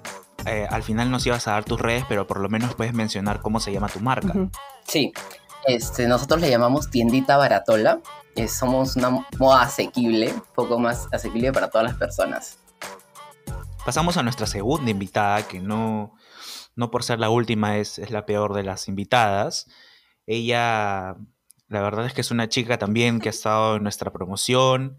eh, 0.45 0.65
al 0.69 0.83
final 0.83 1.11
nos 1.11 1.27
ibas 1.27 1.45
a 1.49 1.51
dar 1.51 1.65
tus 1.65 1.81
redes, 1.81 2.05
pero 2.07 2.25
por 2.25 2.39
lo 2.39 2.47
menos 2.47 2.73
puedes 2.75 2.93
mencionar 2.93 3.41
cómo 3.41 3.59
se 3.59 3.73
llama 3.73 3.89
tu 3.89 3.99
marca. 3.99 4.33
Sí, 4.87 5.11
este, 5.67 6.07
nosotros 6.07 6.39
le 6.39 6.49
llamamos 6.49 6.89
Tiendita 6.89 7.35
Baratola. 7.35 7.99
Somos 8.47 8.95
una 8.95 9.25
moda 9.37 9.63
asequible, 9.63 10.33
poco 10.55 10.79
más 10.79 11.07
asequible 11.11 11.51
para 11.51 11.69
todas 11.69 11.87
las 11.87 11.97
personas. 11.97 12.59
Pasamos 13.85 14.17
a 14.17 14.23
nuestra 14.23 14.45
segunda 14.45 14.91
invitada, 14.91 15.47
que 15.47 15.59
no, 15.59 16.15
no 16.75 16.91
por 16.91 17.03
ser 17.03 17.19
la 17.19 17.29
última 17.29 17.77
es, 17.77 17.97
la 18.11 18.25
peor 18.25 18.53
de 18.53 18.63
las 18.63 18.87
invitadas. 18.87 19.67
Ella, 20.25 21.15
la 21.67 21.81
verdad 21.81 22.05
es 22.05 22.13
que 22.13 22.21
es 22.21 22.31
una 22.31 22.49
chica 22.49 22.77
también 22.77 23.19
que 23.19 23.29
ha 23.29 23.31
estado 23.31 23.77
en 23.77 23.83
nuestra 23.83 24.11
promoción. 24.11 24.97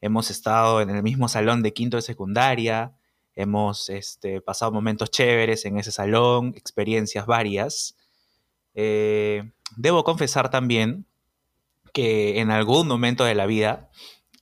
Hemos 0.00 0.30
estado 0.30 0.80
en 0.80 0.90
el 0.90 1.02
mismo 1.02 1.28
salón 1.28 1.62
de 1.62 1.72
quinto 1.72 1.96
de 1.96 2.02
secundaria. 2.02 2.96
hemos 3.36 3.88
este, 3.88 4.40
pasado 4.40 4.70
momentos 4.70 5.10
chéveres 5.10 5.64
en 5.64 5.78
ese 5.78 5.90
salón, 5.90 6.54
experiencias 6.56 7.26
varias. 7.26 7.96
Eh, 8.74 9.52
debo 9.76 10.04
confesar 10.04 10.50
también 10.50 11.06
que 11.94 12.40
en 12.40 12.50
algún 12.50 12.86
momento 12.88 13.24
de 13.24 13.34
la 13.34 13.46
vida, 13.46 13.88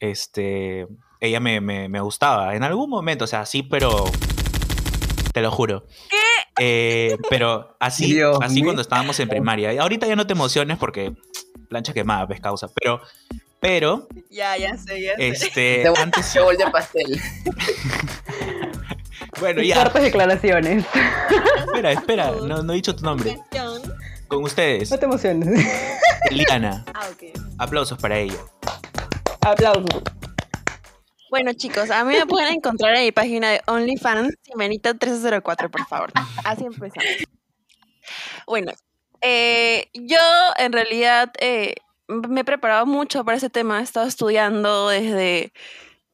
este, 0.01 0.89
ella 1.21 1.39
me, 1.39 1.61
me, 1.61 1.89
me 1.89 2.01
gustaba. 2.01 2.57
En 2.57 2.65
algún 2.65 2.91
momento, 2.91 3.25
o 3.25 3.29
sea, 3.29 3.47
sí, 3.47 3.63
pero 3.63 4.05
te 5.33 5.41
lo 5.43 5.51
juro. 5.53 5.87
¿Qué? 6.11 6.17
Eh, 6.59 7.17
pero 7.31 7.77
así, 7.79 8.13
Dios 8.15 8.39
así 8.43 8.57
mío. 8.57 8.65
cuando 8.65 8.83
estábamos 8.83 9.21
en 9.21 9.29
primaria. 9.29 9.73
Y 9.73 9.79
ahorita 9.79 10.07
ya 10.07 10.17
no 10.17 10.27
te 10.27 10.33
emociones 10.33 10.77
porque 10.79 11.13
plancha 11.69 11.93
quemada, 11.93 12.27
ves 12.27 12.41
causa. 12.41 12.69
Pero, 12.75 13.01
pero, 13.61 14.09
Ya, 14.31 14.57
ya 14.57 14.77
sé, 14.77 15.01
ya 15.03 15.15
sé. 15.17 15.29
este, 15.29 15.61
De- 15.61 15.93
antes, 15.97 16.35
Yo 16.35 16.49
de 16.51 16.71
pastel. 16.71 17.21
bueno, 19.41 19.63
ya, 19.63 19.77
Fuertes 19.77 20.03
declaraciones. 20.03 20.85
espera, 21.67 21.93
espera, 21.93 22.31
no, 22.33 22.63
no 22.63 22.73
he 22.73 22.77
dicho 22.77 22.95
tu 22.97 23.05
nombre. 23.05 23.39
Con 24.29 24.45
ustedes, 24.45 24.91
No 24.91 24.99
te 24.99 25.05
emociones. 25.05 25.67
Liana, 26.31 26.85
Ah, 26.95 27.07
ok. 27.11 27.42
Aplausos 27.59 27.99
para 27.99 28.19
ella. 28.19 28.37
Aplausos. 29.41 29.85
Bueno, 31.31 31.53
chicos, 31.55 31.91
a 31.91 32.05
mí 32.05 32.15
me 32.15 32.27
pueden 32.27 32.55
encontrar 32.55 32.95
en 32.97 33.05
mi 33.05 33.13
página 33.13 33.51
de 33.51 33.63
OnlyFans, 33.67 34.35
Simenita 34.43 34.91
1304, 34.93 35.71
por 35.71 35.87
favor. 35.87 36.13
Así 36.45 36.65
empezamos. 36.65 37.07
Bueno, 38.47 38.73
eh, 39.23 39.89
yo 39.95 40.19
en 40.59 40.73
realidad 40.73 41.33
eh, 41.41 41.75
me 42.09 42.43
he 42.43 42.45
preparado 42.45 42.85
mucho 42.85 43.25
para 43.25 43.39
ese 43.39 43.49
tema. 43.49 43.81
He 43.81 43.83
estado 43.83 44.07
estudiando 44.07 44.89
desde 44.91 45.53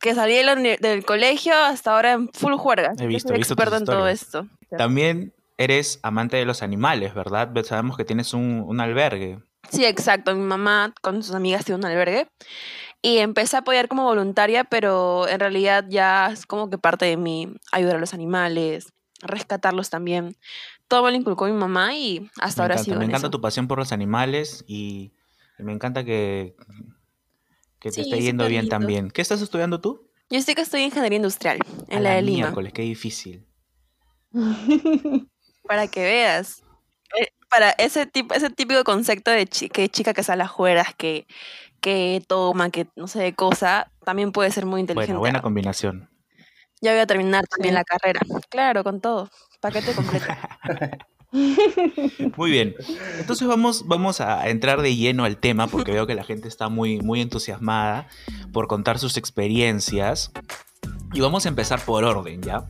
que 0.00 0.14
salí 0.14 0.34
de 0.36 0.44
la 0.44 0.52
uni- 0.52 0.76
del 0.76 1.04
colegio 1.04 1.54
hasta 1.56 1.94
ahora 1.96 2.12
en 2.12 2.28
full 2.32 2.52
juerga. 2.54 2.92
He 3.00 3.06
visto, 3.08 3.34
he 3.34 3.38
visto 3.38 3.56
tus 3.56 3.64
experta 3.64 3.78
en 3.78 3.84
todo 3.86 4.06
esto. 4.06 4.46
También 4.76 5.34
eres 5.56 5.98
amante 6.04 6.36
de 6.36 6.44
los 6.44 6.62
animales, 6.62 7.12
¿verdad? 7.14 7.50
Sabemos 7.64 7.96
que 7.96 8.04
tienes 8.04 8.32
un, 8.34 8.62
un 8.64 8.80
albergue. 8.80 9.40
Sí, 9.70 9.84
exacto. 9.84 10.34
Mi 10.34 10.42
mamá 10.42 10.94
con 11.02 11.22
sus 11.22 11.34
amigas 11.34 11.64
tiene 11.64 11.78
un 11.80 11.84
albergue 11.84 12.28
y 13.02 13.18
empecé 13.18 13.56
a 13.56 13.60
apoyar 13.60 13.88
como 13.88 14.04
voluntaria, 14.04 14.64
pero 14.64 15.28
en 15.28 15.38
realidad 15.40 15.84
ya 15.88 16.30
es 16.32 16.46
como 16.46 16.70
que 16.70 16.78
parte 16.78 17.04
de 17.06 17.16
mí 17.16 17.52
ayudar 17.72 17.96
a 17.96 18.00
los 18.00 18.14
animales, 18.14 18.92
rescatarlos 19.20 19.90
también. 19.90 20.36
Todo 20.88 21.04
me 21.04 21.10
lo 21.10 21.16
inculcó 21.16 21.44
mi 21.46 21.52
mamá 21.52 21.94
y 21.94 22.30
hasta 22.40 22.62
me 22.62 22.64
ahora 22.64 22.78
sigo 22.78 22.96
me 22.98 23.04
en 23.04 23.10
encanta 23.10 23.26
eso. 23.26 23.30
tu 23.30 23.40
pasión 23.40 23.68
por 23.68 23.78
los 23.78 23.92
animales 23.92 24.64
y, 24.66 25.12
me 25.58 25.72
encanta 25.72 26.04
que, 26.04 26.56
que 27.78 27.90
te 27.90 27.96
Sí, 27.96 28.00
esté 28.02 28.22
yendo 28.22 28.46
bien 28.46 28.62
lindo. 28.62 28.76
también. 28.76 29.10
¿Qué 29.10 29.20
estás 29.22 29.42
estudiando 29.42 29.80
tú? 29.80 30.08
Yo 30.30 30.40
sé 30.42 30.54
que 30.54 30.62
estoy 30.62 30.80
en 30.80 30.86
ingeniería 30.86 31.16
industrial, 31.16 31.58
en 31.88 31.98
A 31.98 32.00
la 32.00 32.14
de 32.14 32.22
Lima, 32.22 32.38
miércoles, 32.46 32.72
qué 32.72 32.82
difícil. 32.82 33.46
para 35.62 35.88
que 35.88 36.00
veas. 36.02 36.62
Eh, 37.16 37.28
Para 37.48 37.70
ese 37.70 38.06
tipo, 38.06 38.34
ese 38.34 38.50
típico 38.50 38.82
concepto 38.84 39.30
de 39.30 39.46
que 39.46 39.88
chica 39.88 40.12
que 40.14 40.22
sale 40.22 40.42
a 40.42 40.48
juegas, 40.48 40.94
que, 40.96 41.26
que 41.80 42.22
toma, 42.26 42.70
que 42.70 42.86
no 42.96 43.06
sé 43.06 43.20
de 43.20 43.34
cosa, 43.34 43.90
también 44.04 44.32
puede 44.32 44.50
ser 44.50 44.66
muy 44.66 44.80
inteligente. 44.80 45.12
Buena, 45.12 45.20
buena 45.20 45.42
combinación. 45.42 46.10
Ya 46.80 46.92
voy 46.92 47.00
a 47.00 47.06
terminar 47.06 47.46
también 47.46 47.74
la 47.74 47.84
carrera. 47.84 48.20
Claro, 48.50 48.84
con 48.84 49.00
todo. 49.00 49.30
Paquete 49.60 49.92
completo. 49.94 50.26
Muy 52.36 52.50
bien. 52.50 52.74
Entonces 53.18 53.46
vamos, 53.46 53.86
vamos 53.86 54.20
a 54.20 54.48
entrar 54.48 54.80
de 54.80 54.96
lleno 54.96 55.24
al 55.24 55.36
tema 55.36 55.66
porque 55.66 55.92
veo 55.92 56.06
que 56.06 56.14
la 56.14 56.24
gente 56.24 56.48
está 56.48 56.68
muy, 56.68 57.00
muy 57.00 57.20
entusiasmada 57.20 58.08
por 58.52 58.66
contar 58.66 58.98
sus 58.98 59.16
experiencias. 59.16 60.32
Y 61.12 61.20
vamos 61.20 61.44
a 61.46 61.48
empezar 61.50 61.80
por 61.80 62.04
orden, 62.04 62.42
¿ya? 62.42 62.64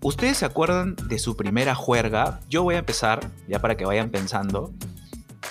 ¿Ustedes 0.00 0.38
se 0.38 0.44
acuerdan 0.44 0.96
de 1.08 1.18
su 1.18 1.36
primera 1.36 1.74
juerga? 1.74 2.40
Yo 2.48 2.62
voy 2.62 2.76
a 2.76 2.78
empezar, 2.78 3.28
ya 3.48 3.58
para 3.60 3.76
que 3.76 3.84
vayan 3.84 4.10
pensando. 4.10 4.72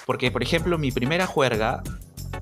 Porque, 0.06 0.32
por 0.32 0.42
ejemplo, 0.42 0.78
mi 0.78 0.92
primera 0.92 1.28
juerga 1.28 1.84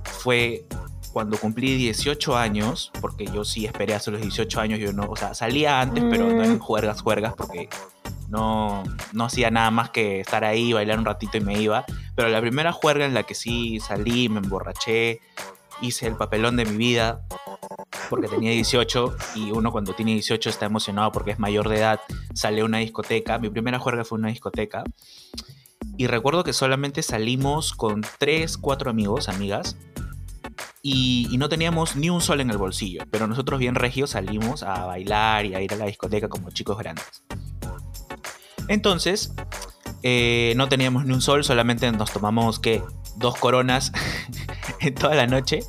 fue 0.04 0.66
cuando 1.12 1.38
cumplí 1.38 1.76
18 1.78 2.38
años, 2.38 2.92
porque 3.02 3.26
yo 3.26 3.44
sí 3.46 3.66
esperé 3.66 3.96
hasta 3.96 4.12
los 4.12 4.22
18 4.22 4.60
años, 4.60 4.80
yo 4.80 4.92
no, 4.94 5.04
o 5.06 5.16
sea, 5.16 5.34
salía 5.34 5.80
antes, 5.80 6.04
pero 6.10 6.34
no 6.34 6.44
en 6.44 6.56
Mm. 6.56 6.60
juergas, 6.60 7.02
juergas, 7.02 7.34
porque 7.36 7.70
no, 8.30 8.84
no 9.14 9.26
hacía 9.26 9.50
nada 9.50 9.72
más 9.72 9.90
que 9.92 10.20
estar 10.20 10.44
ahí, 10.44 10.74
bailar 10.74 11.00
un 11.00 11.06
ratito 11.06 11.38
y 11.38 11.42
me 11.42 11.60
iba. 11.60 11.86
Pero 12.16 12.28
la 12.30 12.42
primera 12.42 12.72
juerga 12.72 13.06
en 13.06 13.14
la 13.14 13.24
que 13.24 13.34
sí 13.34 13.80
salí, 13.80 14.30
me 14.30 14.40
emborraché, 14.40 15.22
hice 15.82 16.08
el 16.08 16.16
papelón 16.16 16.56
de 16.56 16.66
mi 16.66 16.78
vida, 16.78 17.22
porque 18.10 18.28
tenía 18.28 18.52
18 18.52 19.16
y 19.36 19.52
uno 19.52 19.72
cuando 19.72 19.94
tiene 19.94 20.14
18 20.14 20.50
está 20.50 20.66
emocionado 20.66 21.12
porque 21.12 21.32
es 21.32 21.40
mayor 21.40 21.70
de 21.70 21.78
edad, 21.78 22.00
sale 22.34 22.62
a 22.62 22.66
una 22.66 22.80
discoteca. 22.80 23.38
Mi 23.40 23.50
primera 23.50 23.80
juerga 23.80 24.04
fue 24.04 24.18
una 24.18 24.30
discoteca. 24.30 24.84
Y 25.98 26.08
recuerdo 26.08 26.44
que 26.44 26.54
solamente 26.54 27.04
salimos 27.04 27.74
con 27.74 28.02
3, 28.20 28.58
4 28.58 28.90
amigos, 28.90 29.30
amigas. 29.30 29.78
Y, 30.82 31.36
no 31.38 31.50
teníamos 31.50 31.96
ni 31.96 32.10
un 32.10 32.22
sol 32.22 32.42
en 32.42 32.52
el 32.52 32.58
bolsillo. 32.58 33.04
Pero 33.10 33.28
nosotros 33.28 33.60
bien 33.60 33.76
regios 33.76 34.12
salimos 34.12 34.62
a 34.62 34.86
bailar 34.86 35.46
y 35.46 35.56
a 35.56 35.62
ir 35.62 35.74
a 35.74 35.78
la 35.78 35.86
discoteca 35.86 36.28
como 36.28 36.52
chicos 36.52 36.78
grandes. 36.78 37.24
Entonces, 38.68 39.34
eh, 40.04 40.54
no 40.56 40.70
teníamos 40.70 41.06
ni 41.06 41.14
un 41.14 41.22
sol, 41.22 41.44
solamente 41.44 41.92
nos 41.92 42.12
tomamos, 42.12 42.60
¿qué? 42.60 42.84
Dos 43.18 43.38
coronas 43.38 43.92
toda 45.00 45.16
la 45.16 45.28
noche. 45.28 45.60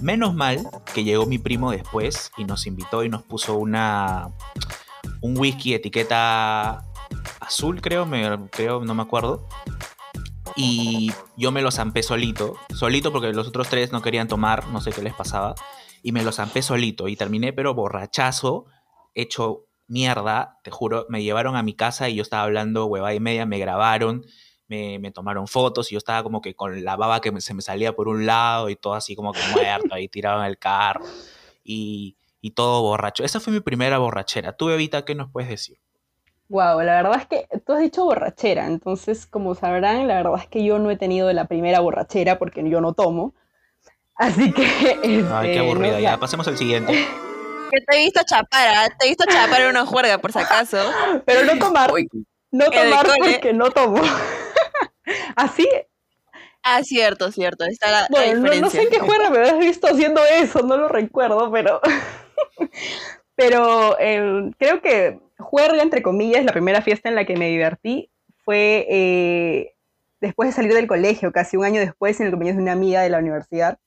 Menos 0.00 0.34
mal 0.34 0.68
que 0.92 1.04
llegó 1.04 1.26
mi 1.26 1.38
primo 1.38 1.70
después 1.70 2.30
y 2.36 2.44
nos 2.44 2.66
invitó 2.66 3.04
y 3.04 3.08
nos 3.08 3.22
puso 3.22 3.56
una 3.56 4.30
un 5.20 5.38
whisky 5.38 5.74
etiqueta 5.74 6.84
azul, 7.40 7.80
creo, 7.80 8.08
creo, 8.50 8.84
no 8.84 8.94
me 8.94 9.02
acuerdo. 9.02 9.48
Y 10.56 11.10
yo 11.36 11.50
me 11.50 11.62
lo 11.62 11.70
zampé 11.70 12.02
solito, 12.02 12.56
solito 12.74 13.12
porque 13.12 13.32
los 13.32 13.48
otros 13.48 13.68
tres 13.68 13.92
no 13.92 14.02
querían 14.02 14.28
tomar, 14.28 14.68
no 14.68 14.80
sé 14.80 14.92
qué 14.92 15.02
les 15.02 15.14
pasaba, 15.14 15.54
y 16.02 16.12
me 16.12 16.22
lo 16.22 16.30
zampé 16.30 16.62
solito 16.62 17.08
y 17.08 17.16
terminé 17.16 17.52
pero 17.52 17.74
borrachazo, 17.74 18.66
hecho 19.14 19.66
mierda, 19.88 20.60
te 20.62 20.70
juro, 20.70 21.06
me 21.08 21.22
llevaron 21.22 21.56
a 21.56 21.62
mi 21.62 21.74
casa 21.74 22.08
y 22.08 22.16
yo 22.16 22.22
estaba 22.22 22.44
hablando 22.44 22.86
huevada 22.86 23.14
y 23.14 23.20
media, 23.20 23.46
me 23.46 23.58
grabaron, 23.58 24.24
me, 24.68 24.98
me 24.98 25.10
tomaron 25.10 25.46
fotos 25.46 25.90
y 25.90 25.94
yo 25.94 25.98
estaba 25.98 26.22
como 26.22 26.40
que 26.40 26.54
con 26.54 26.84
la 26.84 26.96
baba 26.96 27.20
que 27.20 27.32
me- 27.32 27.40
se 27.40 27.54
me 27.54 27.62
salía 27.62 27.94
por 27.94 28.08
un 28.08 28.26
lado 28.26 28.68
y 28.70 28.76
todo 28.76 28.94
así 28.94 29.14
como 29.16 29.32
que 29.32 29.40
muerto, 29.52 29.94
ahí 29.94 30.08
tirado 30.08 30.40
en 30.40 30.46
el 30.46 30.58
carro 30.58 31.04
y, 31.62 32.16
y 32.40 32.50
todo 32.52 32.82
borracho. 32.82 33.24
Esa 33.24 33.40
fue 33.40 33.52
mi 33.52 33.60
primera 33.60 33.98
borrachera. 33.98 34.52
Tú, 34.56 34.66
Bebita, 34.66 35.04
¿qué 35.04 35.14
nos 35.14 35.30
puedes 35.30 35.48
decir? 35.50 35.78
Wow, 36.48 36.80
la 36.82 37.02
verdad 37.02 37.16
es 37.20 37.26
que 37.26 37.46
tú 37.60 37.72
has 37.72 37.80
dicho 37.80 38.04
borrachera, 38.04 38.66
entonces 38.66 39.26
como 39.26 39.54
sabrán, 39.54 40.06
la 40.06 40.16
verdad 40.16 40.34
es 40.42 40.46
que 40.46 40.62
yo 40.64 40.78
no 40.78 40.90
he 40.90 40.96
tenido 40.96 41.32
la 41.32 41.46
primera 41.46 41.80
borrachera 41.80 42.38
porque 42.38 42.62
yo 42.68 42.80
no 42.82 42.92
tomo. 42.92 43.34
Así 44.14 44.52
que... 44.52 44.62
Ay, 45.02 45.02
qué 45.02 45.26
este, 45.26 45.58
aburrida. 45.58 45.92
no, 45.94 46.00
Ya, 46.00 46.18
pasemos 46.18 46.46
al 46.48 46.56
siguiente. 46.58 46.92
Que 47.70 47.80
te 47.80 47.96
he 47.96 48.04
visto 48.04 48.20
chapar, 48.24 48.68
¿ah? 48.68 48.88
te 48.96 49.06
he 49.06 49.08
visto 49.08 49.24
chapar 49.28 49.62
en 49.62 49.70
una 49.70 49.84
juerga, 49.84 50.18
por 50.18 50.30
si 50.30 50.38
acaso. 50.38 50.76
Pero 51.24 51.44
no 51.44 51.58
tomar, 51.58 51.90
Uy, 51.92 52.08
no 52.52 52.66
tomar 52.70 53.04
porque 53.18 53.52
no 53.52 53.70
tomo. 53.70 54.00
Así, 55.36 55.66
Ah, 56.62 56.82
cierto, 56.82 57.30
cierto. 57.30 57.64
Está 57.66 57.90
la, 57.90 58.00
la 58.02 58.08
bueno, 58.10 58.34
no, 58.34 58.40
no 58.40 58.42
diferencia. 58.44 58.80
sé 58.80 58.82
en 58.86 58.90
qué 58.90 58.98
juego 59.00 59.30
me 59.30 59.38
habías 59.38 59.58
visto 59.58 59.86
haciendo 59.86 60.22
eso, 60.24 60.60
no 60.62 60.76
lo 60.76 60.88
recuerdo, 60.88 61.50
pero... 61.52 61.80
Pero 63.36 63.98
eh, 63.98 64.50
creo 64.58 64.80
que 64.80 65.18
juerga, 65.38 65.82
entre 65.82 66.02
comillas, 66.02 66.44
la 66.44 66.52
primera 66.52 66.82
fiesta 66.82 67.08
en 67.08 67.16
la 67.16 67.24
que 67.24 67.36
me 67.36 67.48
divertí 67.48 68.10
fue 68.44 68.86
eh, 68.88 69.74
después 70.20 70.48
de 70.48 70.54
salir 70.54 70.72
del 70.72 70.86
colegio, 70.86 71.32
casi 71.32 71.56
un 71.56 71.64
año 71.64 71.80
después, 71.80 72.20
en 72.20 72.26
el 72.26 72.32
cumpleaños 72.32 72.58
de 72.58 72.62
una 72.62 72.72
amiga 72.72 73.02
de 73.02 73.10
la 73.10 73.18
universidad. 73.18 73.78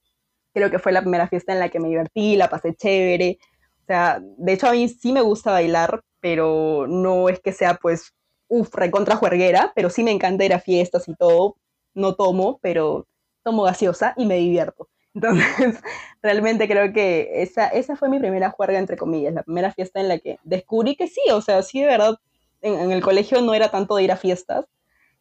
Creo 0.54 0.72
que 0.72 0.80
fue 0.80 0.92
la 0.92 1.02
primera 1.02 1.28
fiesta 1.30 1.54
en 1.54 1.60
la 1.60 1.70
que 1.70 1.80
me 1.80 1.90
divertí, 1.90 2.36
la 2.36 2.50
pasé 2.50 2.76
chévere. 2.76 3.38
O 3.84 3.86
sea, 3.88 4.20
de 4.22 4.54
hecho 4.54 4.68
a 4.68 4.74
mí 4.74 4.90
sí 4.90 5.14
me 5.14 5.22
gusta 5.22 5.52
bailar, 5.52 6.02
pero 6.20 6.86
no 6.88 7.30
es 7.30 7.40
que 7.40 7.54
sea 7.54 7.76
pues, 7.76 8.14
uff, 8.48 8.74
recontra 8.76 9.16
juerguera, 9.16 9.72
pero 9.76 9.90
sí 9.90 10.04
me 10.04 10.12
encanta 10.12 10.46
ir 10.46 10.54
a 10.54 10.60
fiestas 10.60 11.08
y 11.08 11.16
todo. 11.16 11.56
No 11.94 12.16
tomo, 12.16 12.60
pero 12.62 13.08
tomo 13.44 13.64
gaseosa 13.64 14.14
y 14.18 14.26
me 14.26 14.38
divierto. 14.38 14.88
Entonces, 15.16 15.82
realmente 16.22 16.68
creo 16.68 16.94
que 16.94 17.42
esa, 17.42 17.68
esa 17.70 17.96
fue 17.96 18.10
mi 18.10 18.20
primera 18.20 18.52
juerga, 18.52 18.78
entre 18.78 18.98
comillas, 18.98 19.34
la 19.34 19.44
primera 19.44 19.72
fiesta 19.72 20.00
en 20.00 20.10
la 20.10 20.20
que 20.20 20.38
descubrí 20.44 20.96
que 20.96 21.08
sí, 21.08 21.22
o 21.32 21.42
sea, 21.42 21.64
sí 21.64 21.82
de 21.82 21.88
verdad, 21.88 22.18
en, 22.62 22.76
en 22.76 22.92
el 22.92 23.02
colegio 23.02 23.42
no 23.42 23.56
era 23.56 23.72
tanto 23.72 23.96
de 23.96 24.04
ir 24.04 24.12
a 24.12 24.18
fiestas, 24.18 24.66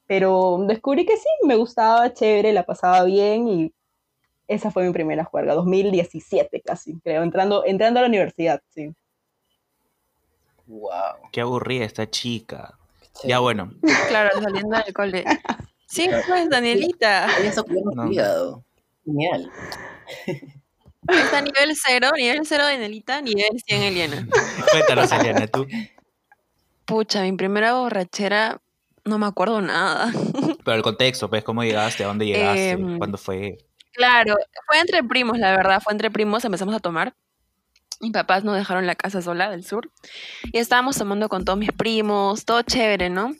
pero 0.07 0.59
descubrí 0.67 1.07
que 1.07 1.17
sí, 1.17 1.29
me 1.45 1.57
gustaba, 1.57 2.13
chévere, 2.13 2.53
la 2.53 2.65
pasaba 2.67 3.05
bien 3.05 3.49
y 3.49 3.73
esa 4.49 4.71
fue 4.71 4.87
mi 4.87 4.93
primera 4.93 5.25
juerga, 5.25 5.55
2017 5.55 6.61
casi, 6.61 6.99
creo, 7.01 7.23
entrando, 7.23 7.65
entrando 7.65 8.01
a 8.01 8.03
la 8.03 8.09
universidad, 8.09 8.61
sí. 8.69 8.93
wow. 10.67 11.31
Qué 11.33 11.41
aburrida 11.41 11.85
esta 11.85 12.09
chica. 12.09 12.79
Ya 13.25 13.39
bueno, 13.39 13.73
Claro, 14.09 14.31
saliendo 14.41 14.77
del 14.77 14.93
cole. 14.95 15.25
Sí, 15.89 16.11
pues, 16.27 16.51
Danielita. 16.51 17.27
Eso 17.39 17.63
cuidado 17.65 17.93
No. 17.95 18.07
cuidado. 18.07 18.65
Genial. 19.05 19.51
Está 21.09 21.41
nivel 21.41 21.77
0, 21.77 22.11
nivel 22.17 22.41
0 22.45 22.67
de 22.67 22.79
Nelita, 22.79 23.21
nivel 23.21 23.51
100 23.65 23.83
Eliana. 23.83 24.27
Cuéntanos, 24.73 25.13
Eliana, 25.13 25.47
tú. 25.47 25.65
Pucha, 26.85 27.23
mi 27.23 27.33
primera 27.33 27.75
borrachera, 27.75 28.61
no 29.05 29.19
me 29.19 29.27
acuerdo 29.27 29.61
nada. 29.61 30.13
Pero 30.65 30.77
el 30.77 30.83
contexto, 30.83 31.31
pues, 31.31 31.45
¿cómo 31.45 31.63
llegaste? 31.63 32.03
¿A 32.03 32.09
dónde 32.09 32.27
llegaste? 32.27 32.71
Em, 32.71 32.99
¿Cuándo 32.99 33.17
fue? 33.17 33.57
Claro, 33.93 34.35
fue 34.67 34.81
entre 34.81 35.05
primos, 35.05 35.39
la 35.39 35.53
verdad, 35.53 35.81
fue 35.81 35.93
entre 35.93 36.11
primos, 36.11 36.45
empezamos 36.45 36.75
a 36.75 36.81
tomar. 36.81 37.15
Mis 38.01 38.13
papás 38.13 38.45
nos 38.45 38.57
dejaron 38.57 38.87
la 38.87 38.95
casa 38.95 39.23
sola 39.23 39.51
del 39.51 39.65
sur 39.65 39.91
y 40.53 40.59
estábamos 40.59 40.97
tomando 40.97 41.29
con 41.29 41.45
todos 41.45 41.59
mis 41.59 41.73
primos, 41.73 42.45
todo 42.45 42.63
chévere, 42.63 43.09
¿no? 43.09 43.33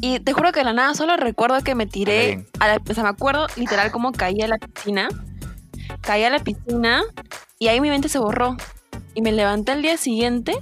Y 0.00 0.20
te 0.20 0.32
juro 0.32 0.52
que 0.52 0.60
de 0.60 0.64
la 0.64 0.72
nada 0.72 0.94
solo 0.94 1.16
recuerdo 1.16 1.60
que 1.62 1.74
me 1.74 1.86
tiré, 1.86 2.46
a 2.58 2.68
la, 2.68 2.80
o 2.88 2.94
sea, 2.94 3.02
me 3.02 3.10
acuerdo 3.10 3.46
literal 3.56 3.90
como 3.90 4.12
caí 4.12 4.40
a 4.40 4.48
la 4.48 4.56
piscina, 4.56 5.08
caí 6.00 6.24
a 6.24 6.30
la 6.30 6.38
piscina 6.38 7.02
y 7.58 7.68
ahí 7.68 7.80
mi 7.80 7.90
mente 7.90 8.08
se 8.08 8.18
borró. 8.18 8.56
Y 9.14 9.22
me 9.22 9.32
levanté 9.32 9.72
el 9.72 9.82
día 9.82 9.96
siguiente 9.96 10.56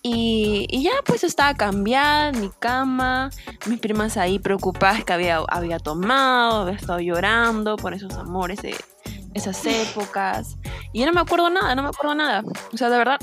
y, 0.00 0.66
y 0.70 0.84
ya 0.84 0.92
pues 1.04 1.24
estaba 1.24 1.54
cambiada 1.54 2.32
mi 2.32 2.50
cama, 2.58 3.30
mis 3.66 3.80
primas 3.80 4.16
ahí 4.16 4.38
preocupadas 4.38 5.04
que 5.04 5.12
había, 5.12 5.38
había 5.48 5.78
tomado, 5.78 6.62
había 6.62 6.76
estado 6.76 7.00
llorando 7.00 7.76
por 7.76 7.92
esos 7.92 8.14
amores 8.14 8.62
de 8.62 8.74
esas 9.34 9.64
épocas. 9.66 10.56
Y 10.92 11.00
yo 11.00 11.06
no 11.06 11.12
me 11.12 11.20
acuerdo 11.20 11.50
nada, 11.50 11.74
no 11.74 11.82
me 11.82 11.88
acuerdo 11.88 12.14
nada. 12.14 12.42
O 12.72 12.76
sea, 12.76 12.88
de 12.88 12.98
verdad, 12.98 13.18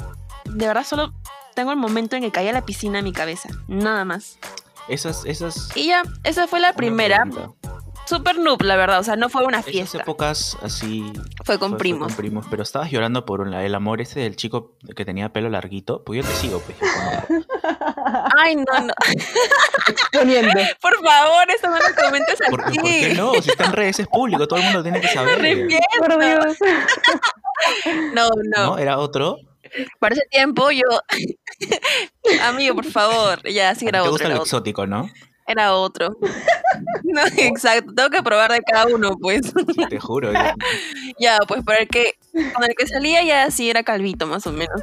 de 0.46 0.68
verdad 0.68 0.84
solo 0.84 1.14
tengo 1.56 1.72
el 1.72 1.78
momento 1.78 2.16
en 2.16 2.22
que 2.22 2.32
caí 2.32 2.48
a 2.48 2.54
la 2.54 2.66
piscina 2.66 3.00
en 3.00 3.06
mi 3.06 3.14
cabeza, 3.14 3.50
nada 3.68 4.06
más. 4.06 4.38
Esas, 4.88 5.26
esas. 5.26 5.76
Y 5.76 5.88
ya, 5.88 6.04
esa 6.24 6.48
fue 6.48 6.60
la 6.60 6.74
primera. 6.74 7.24
pregunta. 7.24 7.61
Super 8.12 8.38
noob, 8.40 8.62
la 8.64 8.76
verdad, 8.76 9.00
o 9.00 9.04
sea, 9.04 9.16
no 9.16 9.30
fue 9.30 9.46
una 9.46 9.60
Esas 9.60 9.72
fiesta, 9.72 9.98
épocas 10.00 10.58
así. 10.62 11.12
fue 11.46 11.58
con 11.58 11.70
fue- 11.70 11.70
fue 11.70 11.78
primos. 11.78 12.08
con 12.10 12.18
primos. 12.18 12.46
Pero 12.50 12.64
estabas 12.64 12.92
llorando 12.92 13.26
por 13.26 13.40
un- 13.40 13.54
el 13.54 13.74
amor 13.74 14.02
ese 14.02 14.20
del 14.20 14.36
chico 14.36 14.76
que 14.96 15.06
tenía 15.06 15.32
pelo 15.32 15.50
larguito. 15.50 16.04
Pues 16.04 16.22
yo 16.24 16.30
te 16.30 16.36
sigo, 16.36 16.60
pues. 16.60 16.78
yo. 16.80 16.88
Ay, 18.38 18.56
no, 18.58 18.64
no. 18.82 18.94
Poniendo. 20.12 20.52
Por 20.82 20.94
favor, 21.04 21.50
eso 21.56 21.68
no 21.70 21.78
lo 21.78 21.96
comentes 22.04 22.40
¿Por, 22.50 22.62
aquí. 22.68 22.78
por 22.80 22.86
qué 22.90 23.14
no? 23.16 23.34
Si 23.42 23.50
está 23.52 23.66
en 23.66 23.74
redes 23.74 24.00
es 24.00 24.08
público, 24.08 24.48
todo 24.48 24.60
el 24.60 24.66
mundo 24.66 24.84
tiene 24.84 25.00
que 25.00 25.08
Me 25.08 25.14
saber. 25.14 25.34
arrepiento. 25.40 25.78
Por 26.00 26.20
Dios. 26.20 26.58
No, 28.14 28.28
no. 28.56 28.66
¿No? 28.72 28.78
¿Era 28.80 28.98
otro? 28.98 29.38
Para 30.00 30.16
ese 30.16 30.24
tiempo 30.32 30.72
yo. 30.72 30.82
Amigo, 32.44 32.74
por 32.76 32.86
favor. 32.86 33.48
Ya, 33.48 33.76
sí, 33.76 33.86
era 33.88 34.00
te 34.00 34.02
otro. 34.02 34.12
gusta 34.14 34.26
Era 34.26 34.36
lo 34.36 34.42
otro. 34.42 34.48
exótico, 34.48 34.88
¿no? 34.88 35.08
Era 35.48 35.74
otro. 35.74 36.18
No, 37.04 37.22
exacto. 37.38 37.94
Tengo 37.94 38.10
que 38.10 38.24
probar 38.24 38.52
de 38.52 38.62
cada 38.62 38.88
uno, 38.88 39.18
pues. 39.18 39.54
Te 39.90 40.00
juro. 40.00 40.32
yo- 40.32 40.40
Ya, 41.20 41.38
pues 41.48 41.64
para 41.64 41.80
el 41.80 41.88
que. 41.90 42.14
Con 42.54 42.64
el 42.64 42.74
que 42.78 42.88
salía 42.88 43.22
ya 43.24 43.52
sí 43.52 43.70
era 43.70 43.84
calvito, 43.84 44.26
más 44.26 44.48
o 44.48 44.52
menos. 44.54 44.82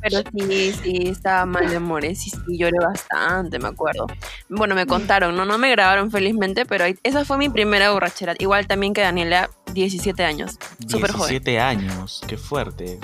Pero 0.00 0.22
sí, 0.32 0.72
sí, 0.82 1.08
estaba 1.08 1.44
mal 1.46 1.68
de 1.68 1.76
amores. 1.76 2.20
Sí, 2.22 2.30
sí, 2.30 2.56
lloré 2.58 2.78
bastante, 2.78 3.58
me 3.58 3.68
acuerdo. 3.68 4.06
Bueno, 4.48 4.74
me 4.74 4.86
contaron, 4.86 5.34
no, 5.34 5.44
no 5.44 5.58
me 5.58 5.70
grabaron 5.70 6.10
felizmente, 6.10 6.64
pero 6.66 6.84
esa 7.02 7.24
fue 7.24 7.36
mi 7.38 7.48
primera 7.48 7.90
borrachera. 7.90 8.34
Igual 8.38 8.66
también 8.68 8.94
que 8.94 9.00
Daniela, 9.00 9.50
17 9.72 10.24
años. 10.24 10.58
Súper 10.86 11.10
joven. 11.12 11.30
17 11.30 11.58
años, 11.58 12.20
qué 12.28 12.36
fuerte. 12.36 13.00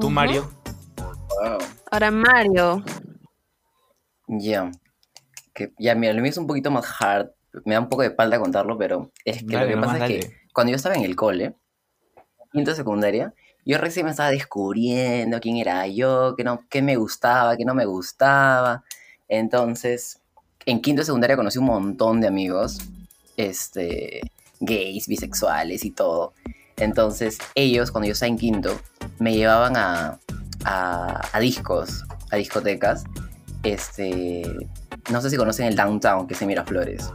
¿Tú. 0.00 0.10
Mario? 0.10 0.50
Wow. 0.96 1.58
Ahora 1.90 2.10
Mario. 2.10 2.82
Ya. 4.26 4.70
Que, 5.54 5.72
ya, 5.78 5.94
mira, 5.94 6.12
lo 6.12 6.22
mío 6.22 6.30
es 6.30 6.38
un 6.38 6.46
poquito 6.46 6.70
más 6.70 6.86
hard. 7.00 7.30
Me 7.64 7.74
da 7.74 7.80
un 7.80 7.88
poco 7.88 8.02
de 8.02 8.10
palda 8.10 8.38
contarlo, 8.38 8.76
pero 8.76 9.10
es 9.24 9.38
que 9.38 9.56
Dale, 9.56 9.74
lo 9.74 9.80
que 9.80 9.86
pasa 9.86 10.06
es 10.06 10.26
que 10.26 10.36
cuando 10.52 10.70
yo 10.70 10.76
estaba 10.76 10.94
en 10.94 11.04
el 11.04 11.16
cole, 11.16 11.54
quinto 12.52 12.74
secundaria, 12.74 13.34
yo 13.64 13.78
recién 13.78 14.06
me 14.06 14.10
estaba 14.10 14.30
descubriendo 14.30 15.40
quién 15.40 15.56
era 15.56 15.86
yo, 15.86 16.34
qué, 16.36 16.44
no, 16.44 16.64
qué 16.68 16.82
me 16.82 16.96
gustaba, 16.96 17.56
qué 17.56 17.64
no 17.64 17.74
me 17.74 17.84
gustaba. 17.84 18.84
Entonces, 19.28 20.20
en 20.66 20.80
quinto 20.80 21.02
secundaria 21.02 21.36
conocí 21.36 21.58
un 21.58 21.66
montón 21.66 22.20
de 22.20 22.28
amigos, 22.28 22.78
este, 23.36 24.20
gays, 24.60 25.08
bisexuales 25.08 25.84
y 25.84 25.90
todo. 25.90 26.32
Entonces, 26.76 27.38
ellos, 27.54 27.90
cuando 27.90 28.06
yo 28.06 28.12
estaba 28.12 28.28
en 28.28 28.38
quinto, 28.38 28.78
me 29.18 29.34
llevaban 29.34 29.76
a, 29.76 30.20
a, 30.64 31.28
a 31.32 31.40
discos, 31.40 32.04
a 32.30 32.36
discotecas. 32.36 33.04
Este, 33.72 34.42
no 35.10 35.20
sé 35.20 35.30
si 35.30 35.36
conocen 35.36 35.66
el 35.66 35.76
Downtown, 35.76 36.26
que 36.26 36.34
es 36.34 36.42
en 36.42 36.48
Miraflores. 36.48 37.10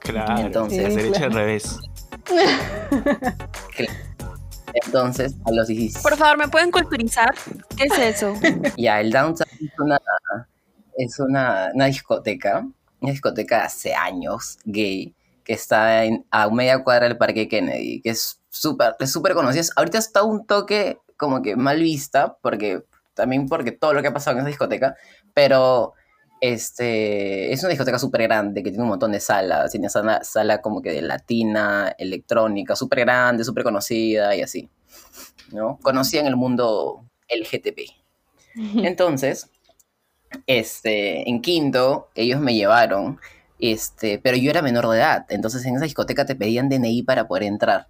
Claro. 0.00 0.38
Entonces- 0.38 0.78
es 0.80 0.94
Sí, 0.94 0.96
derecho 0.96 1.12
claro. 1.18 1.26
al 1.26 1.32
revés. 1.34 1.78
Entonces, 4.84 5.34
a 5.44 5.52
los 5.52 5.68
16... 5.68 6.02
Por 6.02 6.16
favor, 6.16 6.36
¿me 6.38 6.48
pueden 6.48 6.70
culturizar? 6.70 7.34
¿Qué 7.76 7.84
es 7.84 7.98
eso? 7.98 8.34
Ya, 8.76 9.00
el 9.00 9.10
Downtown 9.10 9.48
es 9.60 9.70
una, 9.78 10.00
es 10.96 11.18
una, 11.18 11.70
una 11.74 11.86
discoteca, 11.86 12.66
una 13.00 13.10
discoteca 13.12 13.58
de 13.58 13.62
hace 13.62 13.94
años, 13.94 14.58
gay, 14.64 15.14
que 15.44 15.54
está 15.54 16.04
en, 16.04 16.26
a 16.30 16.50
media 16.50 16.82
cuadra 16.82 17.08
del 17.08 17.16
Parque 17.16 17.48
Kennedy, 17.48 18.00
que 18.02 18.10
es 18.10 18.40
súper 18.50 18.96
es 18.98 19.10
súper 19.12 19.34
conocida. 19.34 19.62
Ahorita 19.76 19.98
está 19.98 20.24
un 20.24 20.46
toque 20.46 20.98
como 21.16 21.40
que 21.40 21.56
mal 21.56 21.80
vista, 21.80 22.36
porque 22.42 22.82
también 23.16 23.48
porque 23.48 23.72
todo 23.72 23.94
lo 23.94 24.02
que 24.02 24.08
ha 24.08 24.12
pasado 24.12 24.36
en 24.36 24.42
esa 24.42 24.48
discoteca, 24.48 24.94
pero 25.34 25.94
este, 26.40 27.52
es 27.52 27.60
una 27.62 27.70
discoteca 27.70 27.98
súper 27.98 28.22
grande, 28.22 28.62
que 28.62 28.70
tiene 28.70 28.84
un 28.84 28.90
montón 28.90 29.10
de 29.10 29.20
salas, 29.20 29.72
tiene 29.72 29.88
sala, 29.88 30.22
sala 30.22 30.60
como 30.60 30.82
que 30.82 30.92
de 30.92 31.02
latina, 31.02 31.92
electrónica, 31.98 32.76
súper 32.76 33.00
grande, 33.00 33.42
súper 33.42 33.64
conocida 33.64 34.36
y 34.36 34.42
así, 34.42 34.70
¿no? 35.52 35.78
Conocida 35.82 36.20
en 36.20 36.26
el 36.26 36.36
mundo 36.36 37.04
LGTB. 37.28 38.84
Entonces, 38.84 39.50
este, 40.46 41.28
en 41.28 41.40
quinto, 41.40 42.10
ellos 42.14 42.40
me 42.40 42.54
llevaron, 42.54 43.18
este, 43.58 44.18
pero 44.18 44.36
yo 44.36 44.50
era 44.50 44.60
menor 44.60 44.88
de 44.88 44.98
edad, 44.98 45.26
entonces 45.30 45.64
en 45.64 45.76
esa 45.76 45.84
discoteca 45.84 46.26
te 46.26 46.36
pedían 46.36 46.68
DNI 46.68 47.02
para 47.02 47.26
poder 47.26 47.44
entrar. 47.44 47.88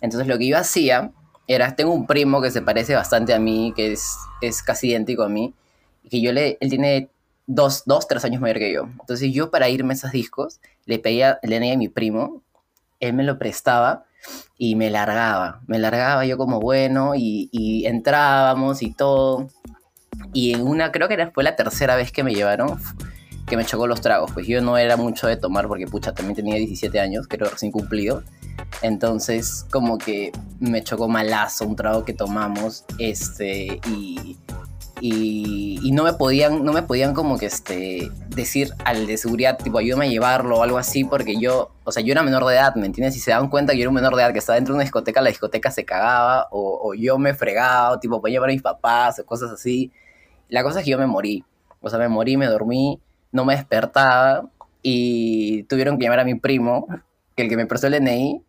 Entonces 0.00 0.28
lo 0.28 0.38
que 0.38 0.46
yo 0.48 0.56
hacía 0.56 1.12
era, 1.54 1.74
tengo 1.74 1.92
un 1.92 2.06
primo 2.06 2.40
que 2.40 2.52
se 2.52 2.62
parece 2.62 2.94
bastante 2.94 3.34
a 3.34 3.40
mí, 3.40 3.72
que 3.74 3.92
es, 3.92 4.16
es 4.40 4.62
casi 4.62 4.90
idéntico 4.90 5.24
a 5.24 5.28
mí, 5.28 5.52
que 6.08 6.20
yo 6.20 6.32
le, 6.32 6.56
él 6.60 6.70
tiene 6.70 7.10
dos, 7.48 7.82
dos, 7.86 8.06
tres 8.06 8.24
años 8.24 8.40
mayor 8.40 8.58
que 8.58 8.72
yo. 8.72 8.84
Entonces 9.00 9.32
yo 9.32 9.50
para 9.50 9.68
irme 9.68 9.92
a 9.92 9.96
esos 9.96 10.12
discos, 10.12 10.60
le 10.86 11.00
pedía 11.00 11.40
el 11.42 11.50
DNI 11.50 11.72
a 11.72 11.76
mi 11.76 11.88
primo, 11.88 12.44
él 13.00 13.14
me 13.14 13.24
lo 13.24 13.36
prestaba 13.36 14.04
y 14.58 14.76
me 14.76 14.90
largaba, 14.90 15.60
me 15.66 15.80
largaba 15.80 16.24
yo 16.24 16.38
como 16.38 16.60
bueno 16.60 17.16
y, 17.16 17.48
y 17.50 17.84
entrábamos 17.86 18.80
y 18.82 18.92
todo. 18.92 19.48
Y 20.32 20.54
en 20.54 20.62
una, 20.62 20.92
creo 20.92 21.08
que 21.08 21.32
fue 21.34 21.42
la 21.42 21.56
tercera 21.56 21.96
vez 21.96 22.12
que 22.12 22.22
me 22.22 22.32
llevaron, 22.32 22.78
que 23.48 23.56
me 23.56 23.64
chocó 23.64 23.88
los 23.88 24.00
tragos. 24.00 24.30
Pues 24.30 24.46
yo 24.46 24.60
no 24.60 24.78
era 24.78 24.96
mucho 24.96 25.26
de 25.26 25.36
tomar 25.36 25.66
porque, 25.66 25.88
pucha, 25.88 26.12
también 26.12 26.36
tenía 26.36 26.54
17 26.54 27.00
años, 27.00 27.26
creo 27.26 27.50
recién 27.50 27.72
cumplido. 27.72 28.22
Entonces, 28.82 29.66
como 29.70 29.98
que 29.98 30.32
me 30.58 30.82
chocó 30.82 31.08
malazo 31.08 31.66
un 31.66 31.76
trago 31.76 32.04
que 32.04 32.14
tomamos, 32.14 32.84
este, 32.98 33.80
y, 33.86 34.38
y, 35.00 35.90
no 35.92 36.04
me 36.04 36.12
podían, 36.12 36.64
no 36.64 36.72
me 36.72 36.82
podían 36.82 37.14
como 37.14 37.38
que, 37.38 37.46
este, 37.46 38.10
decir 38.28 38.72
al 38.84 39.06
de 39.06 39.16
seguridad, 39.16 39.58
tipo, 39.58 39.78
ayúdame 39.78 40.06
a 40.06 40.08
llevarlo 40.08 40.58
o 40.58 40.62
algo 40.62 40.78
así, 40.78 41.04
porque 41.04 41.38
yo, 41.38 41.70
o 41.84 41.92
sea, 41.92 42.02
yo 42.02 42.12
era 42.12 42.22
menor 42.22 42.44
de 42.46 42.54
edad, 42.54 42.74
¿me 42.74 42.86
entiendes? 42.86 43.14
Si 43.14 43.20
se 43.20 43.32
dan 43.32 43.48
cuenta 43.48 43.72
que 43.72 43.78
yo 43.78 43.82
era 43.82 43.90
un 43.90 43.94
menor 43.94 44.14
de 44.16 44.22
edad 44.22 44.32
que 44.32 44.38
estaba 44.38 44.56
dentro 44.56 44.74
de 44.74 44.76
una 44.76 44.84
discoteca, 44.84 45.20
la 45.20 45.30
discoteca 45.30 45.70
se 45.70 45.84
cagaba, 45.84 46.48
o, 46.50 46.94
yo 46.94 47.18
me 47.18 47.34
fregaba, 47.34 47.92
o 47.92 47.98
tipo, 47.98 48.20
podía 48.20 48.34
llevar 48.34 48.50
a 48.50 48.52
mis 48.52 48.62
papás, 48.62 49.18
o 49.18 49.26
cosas 49.26 49.50
así. 49.50 49.92
La 50.48 50.62
cosa 50.62 50.80
es 50.80 50.84
que 50.84 50.90
yo 50.90 50.98
me 50.98 51.06
morí. 51.06 51.44
O 51.80 51.90
sea, 51.90 51.98
me 51.98 52.08
morí, 52.08 52.36
me 52.36 52.46
dormí, 52.46 53.00
no 53.32 53.44
me 53.44 53.54
despertaba 53.56 54.48
y 54.82 55.64
tuvieron 55.64 55.98
que 55.98 56.04
llamar 56.04 56.20
a 56.20 56.24
mi 56.24 56.34
primo, 56.34 56.86
el 57.36 57.48
que 57.48 57.56
me 57.56 57.66
prestó 57.66 57.86
el 57.86 57.94
DNI, 57.94 58.44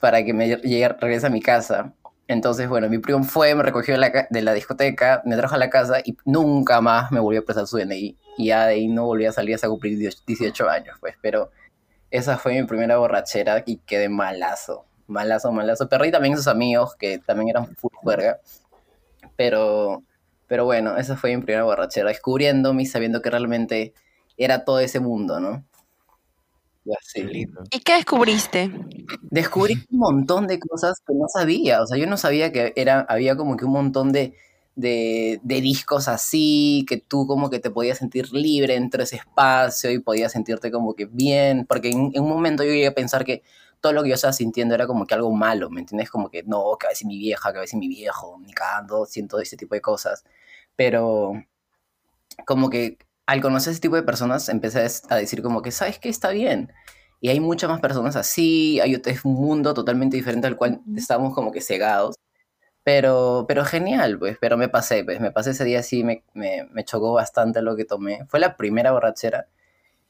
para 0.00 0.24
que 0.24 0.32
me 0.32 0.48
llegue, 0.48 0.88
regrese 0.88 1.26
a 1.26 1.30
mi 1.30 1.40
casa. 1.40 1.94
Entonces, 2.28 2.68
bueno, 2.68 2.88
mi 2.88 2.98
primo 2.98 3.22
fue, 3.22 3.54
me 3.54 3.62
recogió 3.62 3.94
de 3.98 4.42
la, 4.42 4.52
discoteca, 4.52 5.22
me 5.24 5.36
trajo 5.36 5.54
a 5.54 5.58
la 5.58 5.70
casa 5.70 6.00
y 6.04 6.16
nunca 6.24 6.80
más 6.80 7.12
me 7.12 7.20
volvió 7.20 7.40
a 7.40 7.44
prestar 7.44 7.66
su 7.66 7.76
DNI. 7.78 8.16
Y 8.38 8.46
ya 8.46 8.66
de 8.66 8.74
ahí 8.74 8.88
no 8.88 9.04
volví 9.04 9.26
a 9.26 9.32
salir 9.32 9.54
hasta 9.54 9.68
cumplir 9.68 9.96
18 9.98 10.68
años, 10.68 10.96
pues. 11.00 11.14
Pero 11.20 11.50
esa 12.10 12.36
fue 12.36 12.60
mi 12.60 12.66
primera 12.66 12.96
borrachera 12.98 13.62
y 13.64 13.78
quedé 13.78 14.08
malazo. 14.08 14.84
Malazo, 15.06 15.52
malazo. 15.52 15.88
Perdí 15.88 16.10
también 16.10 16.36
sus 16.36 16.48
amigos, 16.48 16.96
que 16.96 17.18
también 17.18 17.50
eran 17.50 17.76
full 17.76 17.92
juerga. 17.94 18.40
Pero, 19.36 20.02
pero 20.48 20.64
bueno, 20.64 20.96
esa 20.96 21.16
fue 21.16 21.36
mi 21.36 21.42
primera 21.42 21.64
borrachera, 21.64 22.08
descubriéndome 22.08 22.82
y 22.82 22.86
sabiendo 22.86 23.22
que 23.22 23.30
realmente 23.30 23.94
era 24.36 24.64
todo 24.64 24.80
ese 24.80 24.98
mundo, 24.98 25.38
¿no? 25.38 25.64
Y. 26.86 27.20
Qué 27.20 27.24
lindo. 27.24 27.62
¿Y 27.70 27.80
qué 27.80 27.94
descubriste? 27.94 28.70
Descubrí 29.22 29.74
un 29.90 29.98
montón 29.98 30.46
de 30.46 30.58
cosas 30.58 31.00
que 31.06 31.14
no 31.14 31.26
sabía. 31.28 31.82
O 31.82 31.86
sea, 31.86 31.98
yo 31.98 32.06
no 32.06 32.16
sabía 32.16 32.52
que 32.52 32.72
era, 32.76 33.00
había 33.08 33.36
como 33.36 33.56
que 33.56 33.64
un 33.64 33.72
montón 33.72 34.12
de, 34.12 34.34
de, 34.76 35.40
de 35.42 35.60
discos 35.60 36.08
así, 36.08 36.84
que 36.88 36.98
tú 36.98 37.26
como 37.26 37.50
que 37.50 37.58
te 37.58 37.70
podías 37.70 37.98
sentir 37.98 38.32
libre 38.32 38.76
entre 38.76 39.04
ese 39.04 39.16
espacio 39.16 39.90
y 39.90 39.98
podías 39.98 40.32
sentirte 40.32 40.70
como 40.70 40.94
que 40.94 41.06
bien. 41.06 41.66
Porque 41.66 41.90
en, 41.90 42.10
en 42.14 42.22
un 42.22 42.28
momento 42.28 42.62
yo 42.64 42.70
llegué 42.70 42.88
a 42.88 42.94
pensar 42.94 43.24
que 43.24 43.42
todo 43.80 43.92
lo 43.92 44.02
que 44.02 44.08
yo 44.10 44.14
estaba 44.14 44.32
sintiendo 44.32 44.74
era 44.74 44.86
como 44.86 45.06
que 45.06 45.14
algo 45.14 45.32
malo, 45.32 45.70
¿me 45.70 45.80
entiendes? 45.80 46.10
Como 46.10 46.30
que 46.30 46.42
no, 46.44 46.76
que 46.78 46.86
a 46.86 46.90
veces 46.90 47.06
mi 47.06 47.18
vieja, 47.18 47.52
que 47.52 47.58
a 47.58 47.60
veces 47.62 47.78
mi 47.78 47.88
viejo, 47.88 48.38
ni 48.44 48.52
cagando, 48.52 49.06
siento 49.06 49.38
ese 49.40 49.56
tipo 49.56 49.74
de 49.74 49.80
cosas. 49.80 50.24
Pero 50.76 51.34
como 52.46 52.70
que 52.70 52.98
al 53.26 53.40
conocer 53.40 53.72
ese 53.72 53.80
tipo 53.80 53.96
de 53.96 54.02
personas 54.02 54.48
empecé 54.48 54.86
a 55.08 55.16
decir 55.16 55.42
como 55.42 55.62
que, 55.62 55.72
¿sabes 55.72 55.98
qué? 55.98 56.08
Está 56.08 56.30
bien. 56.30 56.72
Y 57.20 57.28
hay 57.30 57.40
muchas 57.40 57.68
más 57.70 57.80
personas 57.80 58.14
así, 58.16 58.80
hay 58.80 58.94
otro, 58.94 59.12
es 59.12 59.24
un 59.24 59.34
mundo 59.34 59.74
totalmente 59.74 60.16
diferente 60.16 60.46
al 60.46 60.56
cual 60.56 60.80
estamos 60.96 61.34
como 61.34 61.50
que 61.52 61.60
cegados. 61.60 62.16
Pero, 62.84 63.46
pero 63.48 63.64
genial, 63.64 64.18
pues, 64.18 64.38
pero 64.40 64.56
me 64.56 64.68
pasé, 64.68 65.04
pues, 65.04 65.20
me 65.20 65.32
pasé 65.32 65.50
ese 65.50 65.64
día 65.64 65.80
así, 65.80 66.04
me, 66.04 66.24
me, 66.34 66.68
me 66.72 66.84
chocó 66.84 67.12
bastante 67.14 67.62
lo 67.62 67.76
que 67.76 67.84
tomé. 67.84 68.24
Fue 68.28 68.38
la 68.40 68.56
primera 68.56 68.92
borrachera 68.92 69.48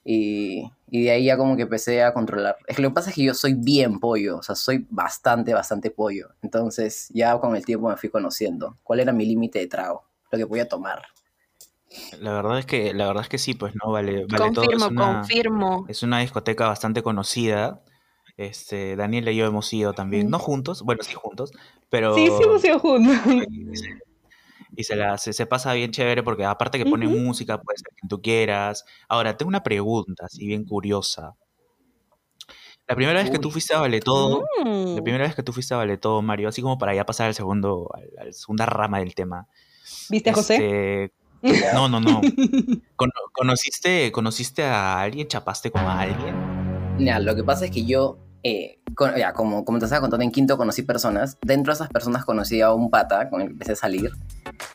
y, 0.04 0.70
y, 0.90 1.04
de 1.04 1.10
ahí 1.12 1.24
ya 1.26 1.38
como 1.38 1.56
que 1.56 1.62
empecé 1.62 2.02
a 2.04 2.12
controlar. 2.14 2.56
Es 2.66 2.76
que 2.76 2.82
lo 2.82 2.90
que 2.90 2.94
pasa 2.94 3.10
es 3.10 3.16
que 3.16 3.24
yo 3.24 3.34
soy 3.34 3.54
bien 3.54 3.98
pollo, 4.00 4.38
o 4.38 4.42
sea, 4.42 4.54
soy 4.54 4.86
bastante, 4.90 5.54
bastante 5.54 5.90
pollo. 5.90 6.30
Entonces 6.42 7.08
ya 7.14 7.38
con 7.40 7.56
el 7.56 7.64
tiempo 7.64 7.88
me 7.88 7.96
fui 7.96 8.10
conociendo 8.10 8.78
cuál 8.84 9.00
era 9.00 9.12
mi 9.12 9.24
límite 9.26 9.58
de 9.58 9.68
trago, 9.68 10.04
lo 10.30 10.38
que 10.38 10.46
podía 10.46 10.68
tomar. 10.68 11.02
La 12.20 12.32
verdad 12.32 12.58
es 12.58 12.66
que, 12.66 12.94
la 12.94 13.06
verdad 13.06 13.22
es 13.22 13.28
que 13.28 13.38
sí, 13.38 13.54
pues 13.54 13.74
no 13.82 13.90
vale, 13.92 14.24
vale 14.28 14.52
confirmo, 14.52 14.52
todo. 14.52 14.70
Es 14.70 14.90
una, 14.90 15.12
confirmo. 15.20 15.86
es 15.88 16.02
una 16.02 16.18
discoteca 16.20 16.68
bastante 16.68 17.02
conocida. 17.02 17.82
Este, 18.36 18.96
Daniel 18.96 19.28
y 19.28 19.36
yo 19.36 19.46
hemos 19.46 19.72
ido 19.72 19.94
también, 19.94 20.28
no 20.30 20.38
juntos, 20.38 20.82
bueno, 20.82 21.02
sí 21.02 21.14
juntos, 21.14 21.52
pero... 21.88 22.14
Sí, 22.14 22.28
sí 22.36 22.42
hemos 22.42 22.64
ido 22.64 22.78
juntos. 22.78 23.16
Y 24.78 24.84
se, 24.84 24.94
la, 24.94 25.16
se, 25.16 25.32
se 25.32 25.46
pasa 25.46 25.72
bien 25.72 25.90
chévere 25.90 26.22
porque 26.22 26.44
aparte 26.44 26.76
que 26.76 26.84
ponen 26.84 27.08
Ujú. 27.08 27.18
música, 27.18 27.58
puede 27.62 27.78
ser 27.78 27.88
quien 27.98 28.08
tú 28.10 28.20
quieras. 28.20 28.84
Ahora, 29.08 29.34
tengo 29.34 29.48
una 29.48 29.62
pregunta, 29.62 30.26
así 30.26 30.46
bien 30.46 30.64
curiosa. 30.66 31.34
La 32.86 32.94
primera 32.94 33.20
vez 33.20 33.30
que 33.30 33.38
tú 33.38 33.50
fuiste 33.50 33.74
a 33.74 33.80
Vale 33.80 34.00
Todo, 34.00 34.44
la 34.58 35.00
Mm. 35.00 35.02
primera 35.02 35.24
vez 35.24 35.34
que 35.34 35.42
tú 35.42 35.52
fuiste 35.52 35.72
a 35.72 35.78
Vale 35.78 35.96
Todo, 35.96 36.20
Mario, 36.20 36.48
así 36.48 36.60
como 36.60 36.76
para 36.76 36.94
ya 36.94 37.06
pasar 37.06 37.28
al 37.28 37.34
segundo, 37.34 37.88
a 38.18 38.24
la 38.24 38.32
segunda 38.32 38.66
rama 38.66 38.98
del 38.98 39.14
tema. 39.14 39.48
¿Viste 40.10 40.28
a 40.30 40.34
José? 40.34 41.10
No, 41.74 41.88
no, 41.88 42.00
no. 42.00 42.20
Cono- 42.96 43.12
¿Conociste, 43.32 44.10
¿Conociste 44.12 44.64
a 44.64 45.00
alguien? 45.00 45.28
¿Chapaste 45.28 45.70
con 45.70 45.82
alguien? 45.82 46.34
Mira, 46.98 47.18
lo 47.20 47.34
que 47.36 47.44
pasa 47.44 47.66
es 47.66 47.70
que 47.70 47.84
yo, 47.84 48.18
eh, 48.42 48.78
con- 48.94 49.14
ya, 49.16 49.32
como, 49.32 49.64
como 49.64 49.78
te 49.78 49.84
estaba 49.84 50.00
contando, 50.00 50.24
en 50.24 50.30
quinto 50.32 50.56
conocí 50.56 50.82
personas. 50.82 51.36
Dentro 51.42 51.72
de 51.72 51.76
esas 51.76 51.88
personas 51.90 52.24
conocí 52.24 52.60
a 52.62 52.72
un 52.72 52.90
pata 52.90 53.28
con 53.30 53.40
el 53.42 53.48
que 53.48 53.52
empecé 53.52 53.72
a 53.72 53.76
salir. 53.76 54.10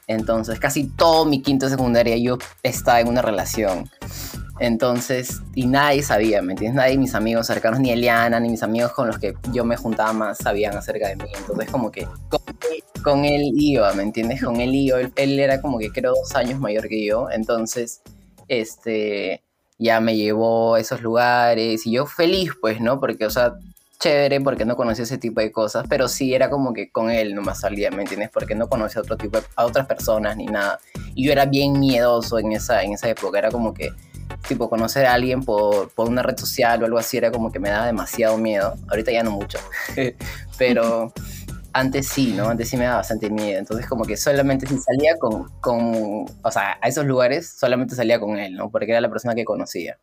Entonces, 0.08 0.60
casi 0.60 0.86
todo 0.88 1.26
mi 1.26 1.42
quinto 1.42 1.66
de 1.66 1.72
secundaria 1.72 2.16
yo 2.18 2.38
estaba 2.64 3.00
en 3.02 3.08
una 3.08 3.22
relación. 3.22 3.90
Entonces, 4.60 5.42
y 5.56 5.66
nadie 5.66 6.04
sabía, 6.04 6.42
¿me 6.44 6.54
entiendes? 6.54 6.76
Nadie 6.76 6.92
de 6.92 6.98
mis 7.00 7.16
amigos 7.16 7.48
cercanos, 7.48 7.80
ni 7.80 7.90
Eliana, 7.90 8.40
ni 8.40 8.50
mis 8.50 8.62
amigos 8.62 8.92
con 8.92 9.08
los 9.08 9.18
que 9.18 9.34
yo 9.52 9.66
me 9.66 9.76
juntaba 9.76 10.14
más 10.14 10.38
sabían 10.38 10.78
acerca 10.78 11.08
de 11.08 11.16
mí. 11.16 11.24
Entonces, 11.36 11.70
como 11.72 11.90
que 11.92 12.06
con 12.30 12.42
él, 12.72 12.84
con 13.02 13.26
él 13.26 13.52
iba, 13.56 13.94
¿me 13.94 14.04
entiendes? 14.04 14.44
Con 14.44 14.60
él 14.62 14.74
iba. 14.74 15.00
Él, 15.16 15.40
era 15.40 15.62
como 15.62 15.80
que 15.80 15.92
creo 15.92 16.14
dos 16.14 16.36
años 16.36 16.60
mayor 16.60 16.88
que 16.88 17.06
yo. 17.06 17.30
Entonces, 17.32 18.02
este, 18.48 19.42
ya 19.80 20.00
me 20.00 20.16
llevó 20.16 20.76
a 20.76 20.80
esos 20.80 21.02
lugares 21.02 21.86
y 21.86 21.92
yo 21.92 22.06
feliz, 22.06 22.52
pues, 22.62 22.80
¿no? 22.82 23.00
Porque, 23.00 23.26
o 23.26 23.30
sea, 23.30 23.54
chévere 24.00 24.42
porque 24.42 24.66
no 24.66 24.76
conocía 24.76 25.04
ese 25.04 25.18
tipo 25.18 25.42
de 25.42 25.52
cosas, 25.52 25.86
pero 25.88 26.08
sí 26.08 26.34
era 26.34 26.50
como 26.50 26.74
que 26.74 26.92
con 26.92 27.12
él 27.12 27.36
nomás 27.36 27.60
salía, 27.62 27.92
¿me 27.92 28.02
entiendes? 28.02 28.30
Porque 28.34 28.56
no 28.56 28.68
conocía 28.68 29.00
a 29.00 29.04
otro 29.04 29.16
tipo 29.16 29.40
de- 29.40 29.46
a 29.56 29.66
otras 29.66 29.86
personas 29.86 30.36
ni 30.38 30.46
nada. 30.48 30.80
Y 31.14 31.26
yo 31.26 31.32
era 31.32 31.46
bien 31.46 31.80
miedoso 31.80 32.40
en 32.40 32.52
esa, 32.52 32.82
en 32.84 32.94
esa 32.94 33.10
época, 33.10 33.38
era 33.38 33.52
como 33.52 33.74
que 33.74 33.92
tipo 34.48 34.70
conocer 34.70 35.06
a 35.06 35.14
alguien 35.14 35.44
por, 35.44 35.90
por 35.92 36.10
una 36.10 36.24
red 36.24 36.38
social 36.38 36.82
o 36.82 36.86
algo 36.86 36.98
así 36.98 37.18
era 37.18 37.32
como 37.32 37.52
que 37.52 37.60
me 37.60 37.70
daba 37.70 37.86
demasiado 37.86 38.38
miedo. 38.38 38.76
Ahorita 38.90 39.12
ya 39.12 39.24
no 39.24 39.32
mucho. 39.32 39.60
pero 40.58 41.14
antes 41.74 42.08
sí, 42.08 42.34
¿no? 42.34 42.50
Antes 42.50 42.70
sí 42.70 42.78
me 42.78 42.86
daba 42.86 42.98
bastante 42.98 43.30
miedo. 43.30 43.60
Entonces 43.60 43.88
como 43.88 44.06
que 44.06 44.18
solamente 44.18 44.68
si 44.68 44.78
salía 44.78 45.18
con, 45.20 45.50
con, 45.62 46.26
o 46.44 46.52
sea, 46.52 46.78
a 46.82 46.88
esos 46.88 47.06
lugares 47.06 47.50
solamente 47.58 47.96
salía 47.96 48.20
con 48.20 48.38
él, 48.38 48.56
¿no? 48.56 48.70
Porque 48.70 48.92
era 48.92 49.02
la 49.02 49.10
persona 49.10 49.36
que 49.36 49.46
conocía. 49.46 49.98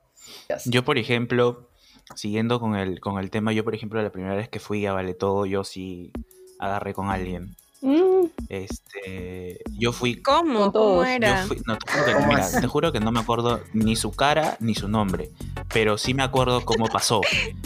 Yo, 0.65 0.85
por 0.85 0.99
ejemplo, 0.99 1.71
siguiendo 2.15 2.61
con 2.61 2.77
el, 2.77 3.01
con 3.01 3.19
el 3.19 3.31
tema, 3.31 3.53
yo, 3.53 3.65
por 3.65 3.75
ejemplo, 3.75 4.03
la 4.03 4.11
primera 4.11 4.35
vez 4.35 4.49
que 4.49 4.61
fui 4.61 4.85
a 4.87 4.93
Vale 4.93 5.15
Todo, 5.15 5.47
yo 5.47 5.65
sí 5.65 6.13
agarré 6.59 6.95
con 6.95 7.11
alguien. 7.11 7.57
Mm, 7.81 8.27
Este, 8.49 9.59
yo 9.79 9.93
fui 9.93 10.21
¿Cómo? 10.23 10.73
¿Cómo 10.73 11.03
Yo 11.03 11.07
era? 11.09 11.47
fui- 11.47 11.61
no, 11.67 11.77
te 11.77 11.91
juro, 11.93 12.05
que, 12.05 12.13
¿Cómo 12.15 12.29
mira, 12.29 12.45
así? 12.47 12.61
te 12.61 12.67
juro 12.67 12.93
que 12.93 13.01
no 13.01 13.13
me 13.13 13.21
acuerdo 13.21 13.63
ni 13.73 13.95
su 13.95 14.11
cara 14.13 14.57
ni 14.61 14.75
su 14.75 14.89
nombre, 14.89 15.31
pero 15.73 15.99
sí 15.99 16.15
me 16.15 16.23
acuerdo 16.23 16.65
cómo 16.65 16.89
pasó, 16.89 17.23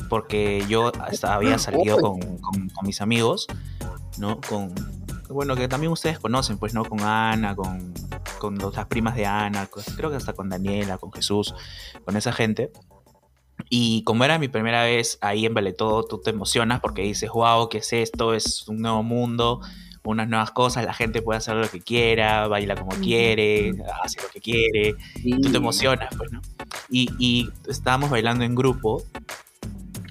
porque 0.09 0.65
yo 0.69 0.93
hasta 1.01 1.35
había 1.35 1.59
salido 1.59 1.99
con, 2.01 2.21
con- 2.39 2.69
con 2.69 2.87
mis 2.87 3.01
amigos, 3.01 3.47
¿no? 4.19 4.41
Con, 4.41 4.75
bueno, 5.31 5.55
que 5.57 5.69
también 5.69 5.93
ustedes 5.93 6.19
conocen, 6.19 6.59
pues, 6.59 6.75
¿no? 6.75 6.85
Con 6.85 7.01
Ana, 7.01 7.57
con, 7.57 7.95
con 8.39 8.59
las 8.59 8.87
primas 8.87 9.15
de 9.17 9.25
Ana, 9.25 9.67
con- 9.67 9.85
creo 9.97 10.11
que 10.11 10.17
hasta 10.17 10.35
con 10.35 10.49
Daniela, 10.51 10.99
con 10.99 11.13
Jesús, 11.13 11.55
con 12.05 12.17
esa 12.17 12.33
gente. 12.33 12.71
Y 13.71 14.03
como 14.05 14.25
era 14.25 14.39
mi 14.39 14.49
primera 14.49 14.83
vez 14.83 15.19
ahí 15.21 15.47
en 15.47 15.55
Vale 15.55 15.73
Todo, 15.73 16.03
tú 16.05 16.21
te 16.21 16.31
emocionas 16.31 16.81
porque 16.81 17.03
dices, 17.03 17.31
wow, 17.31 17.69
¿qué 17.69 17.79
es 17.79 17.93
esto? 17.93 18.35
Es 18.35 18.67
un 18.69 18.79
nuevo 18.83 19.03
mundo, 19.03 19.61
unas 20.05 20.29
nuevas 20.29 20.51
cosas, 20.51 20.85
la 20.85 20.95
gente 20.95 21.23
puede 21.23 21.39
hacer 21.39 21.55
lo 21.57 21.69
que 21.71 21.81
quiera, 21.81 22.49
baila 22.49 22.75
como 22.75 22.91
quiere, 22.97 23.73
hace 24.03 24.21
lo 24.21 24.29
que 24.29 24.41
quiere, 24.41 24.95
Sí. 25.17 25.31
tú 25.41 25.51
te 25.51 25.57
emocionas, 25.57 26.09
pues, 26.17 26.33
¿no? 26.33 26.41
Y, 26.91 27.09
y 27.19 27.51
estábamos 27.69 28.11
bailando 28.11 28.45
en 28.45 28.55
grupo 28.55 29.03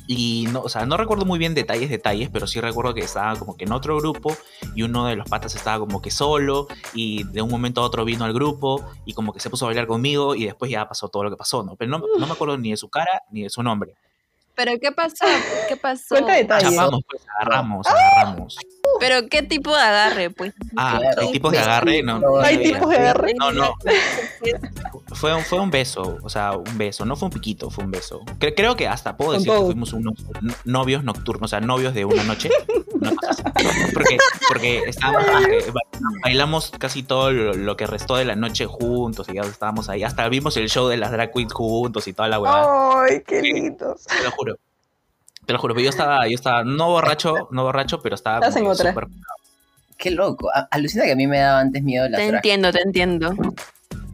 y 0.08 0.46
no, 0.52 0.62
o 0.62 0.68
sea, 0.70 0.86
no 0.86 0.98
recuerdo 0.98 1.26
muy 1.26 1.40
bien 1.40 1.54
detalles, 1.54 1.90
detalles, 1.90 2.30
pero 2.30 2.46
sí 2.48 2.60
recuerdo 2.60 2.94
que 2.94 3.00
estaba 3.02 3.38
como 3.38 3.56
que 3.56 3.64
en 3.66 3.72
otro 3.72 3.98
grupo 3.98 4.36
y 4.76 4.84
uno 4.84 5.06
de 5.06 5.16
los 5.16 5.30
patas 5.30 5.56
estaba 5.56 5.80
como 5.80 6.02
que 6.02 6.12
solo 6.12 6.68
y 6.94 7.24
de 7.26 7.42
un 7.42 7.50
momento 7.50 7.82
a 7.82 7.86
otro 7.86 8.04
vino 8.04 8.26
al 8.26 8.34
grupo 8.34 8.84
y 9.06 9.14
como 9.14 9.32
que 9.32 9.40
se 9.40 9.50
puso 9.50 9.66
a 9.66 9.70
bailar 9.70 9.88
conmigo 9.88 10.36
y 10.36 10.46
después 10.46 10.70
ya 10.70 10.88
pasó 10.88 11.08
todo 11.08 11.24
lo 11.24 11.30
que 11.30 11.38
pasó, 11.38 11.64
¿no? 11.64 11.76
Pero 11.78 11.92
no, 11.92 12.04
no 12.20 12.28
me 12.28 12.34
acuerdo 12.34 12.58
ni 12.58 12.72
de 12.72 12.78
su 12.78 12.90
cara 12.90 13.22
ni 13.32 13.44
de 13.44 13.50
su 13.50 13.64
nombre. 13.64 13.96
¿Pero 14.54 14.74
qué 14.82 14.92
pasó? 14.92 15.26
¿Qué 15.70 15.78
pasó? 15.78 16.16
Cuenta 16.16 16.34
detalles. 16.34 16.72
Chapamos, 16.72 17.02
pues, 17.10 17.24
agarramos, 17.40 17.88
agarramos. 17.88 18.58
¿Pero 19.02 19.28
qué 19.28 19.42
tipo 19.44 19.76
de 19.76 19.82
agarre? 19.82 20.30
Pues 20.30 20.54
Ah, 20.78 20.98
Claro. 21.02 21.22
hay 21.24 21.32
tipos 21.32 21.52
de 21.52 21.60
agarre, 21.60 22.04
no. 22.04 22.20
No, 22.20 22.40
Hay 22.40 22.56
no, 22.58 22.64
tipos 22.64 22.90
de 22.90 22.96
agarre. 22.98 23.34
No, 23.34 23.52
no. 23.52 23.76
Fue 25.14 25.36
un, 25.36 25.44
fue 25.44 25.60
un 25.60 25.70
beso, 25.72 26.18
o 26.24 26.30
sea, 26.30 26.54
un 26.54 26.78
beso, 26.78 27.04
no 27.06 27.16
fue 27.16 27.28
un 27.28 27.34
piquito, 27.34 27.70
fue 27.70 27.84
un 27.84 27.92
beso. 27.92 28.22
Cre- 28.40 28.54
creo 28.56 28.76
que 28.76 28.88
hasta 28.88 29.18
puedo 29.18 29.34
decir 29.34 29.52
que 29.52 29.58
fuimos 29.60 29.92
unos 29.94 30.14
no- 30.42 30.54
novios 30.66 31.04
nocturnos, 31.04 31.44
o 31.44 31.50
sea, 31.50 31.60
novios 31.60 31.94
de 31.94 32.06
una 32.06 32.24
noche. 32.24 32.50
así. 33.28 33.44
porque, 33.94 34.18
porque 34.48 34.84
estábamos, 34.88 35.26
ba- 35.74 36.00
bailamos 36.24 36.72
casi 36.80 37.04
todo 37.04 37.32
lo, 37.32 37.54
lo 37.54 37.76
que 37.76 37.88
restó 37.88 38.16
de 38.16 38.26
la 38.26 38.36
noche 38.36 38.66
juntos 38.68 39.28
y 39.30 39.34
ya 39.36 39.42
estábamos 39.42 39.90
ahí. 39.90 40.04
Hasta 40.04 40.30
vimos 40.30 40.56
el 40.58 40.70
show 40.70 40.88
de 40.88 40.98
las 40.98 41.12
drag 41.12 41.32
queens 41.34 41.54
juntos 41.54 42.08
y 42.08 42.14
toda 42.14 42.30
la 42.30 42.40
huevada. 42.40 43.04
Ay, 43.04 43.22
qué 43.28 43.42
lindos. 43.42 44.04
Te 44.06 44.24
lo 44.24 44.32
juro. 44.32 44.56
Te 45.46 45.54
lo 45.54 45.60
juro, 45.60 45.74
pero 45.74 45.84
yo 45.84 45.90
estaba, 45.90 46.28
yo 46.28 46.36
estaba 46.36 46.64
no 46.64 46.90
borracho, 46.90 47.48
no 47.52 47.64
borracho, 47.64 48.02
pero 48.02 48.16
estaba 48.16 48.38
Estás 48.38 48.56
en 48.56 48.68
otra. 48.68 48.92
súper 48.92 49.08
Qué 49.98 50.12
loco. 50.12 50.50
Alucina 50.72 51.06
que 51.06 51.12
a 51.12 51.16
mí 51.16 51.28
me 51.28 51.40
daba 51.40 51.60
antes 51.60 51.84
miedo 51.84 52.10
las 52.10 52.20
Te 52.20 52.28
drag 52.28 52.36
entiendo, 52.38 52.72
te 52.72 52.82
entiendo. 52.82 53.34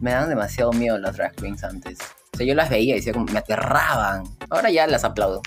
Me 0.00 0.10
daban 0.12 0.28
demasiado 0.28 0.72
miedo 0.72 0.98
las 0.98 1.16
drag 1.16 1.34
queens 1.34 1.64
antes. 1.64 1.98
O 2.34 2.36
sea, 2.36 2.46
yo 2.46 2.54
las 2.54 2.70
veía 2.70 2.94
y 2.94 2.98
decía 2.98 3.12
como, 3.12 3.24
me 3.26 3.38
aterraban. 3.38 4.24
Ahora 4.50 4.70
ya 4.70 4.86
las 4.86 5.04
aplaudo. 5.04 5.42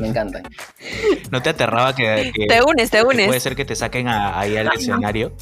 Me 0.00 0.08
encantan. 0.08 0.42
¿No 1.30 1.42
te 1.42 1.50
aterraba 1.50 1.94
que, 1.94 2.32
que- 2.34 2.46
Te 2.46 2.62
unes, 2.62 2.90
te 2.90 2.98
que 2.98 3.04
puede 3.04 3.28
unes. 3.28 3.42
ser 3.42 3.54
que 3.56 3.64
te 3.64 3.74
saquen 3.74 4.08
a- 4.08 4.38
ahí 4.38 4.56
al 4.56 4.68
escenario? 4.72 5.32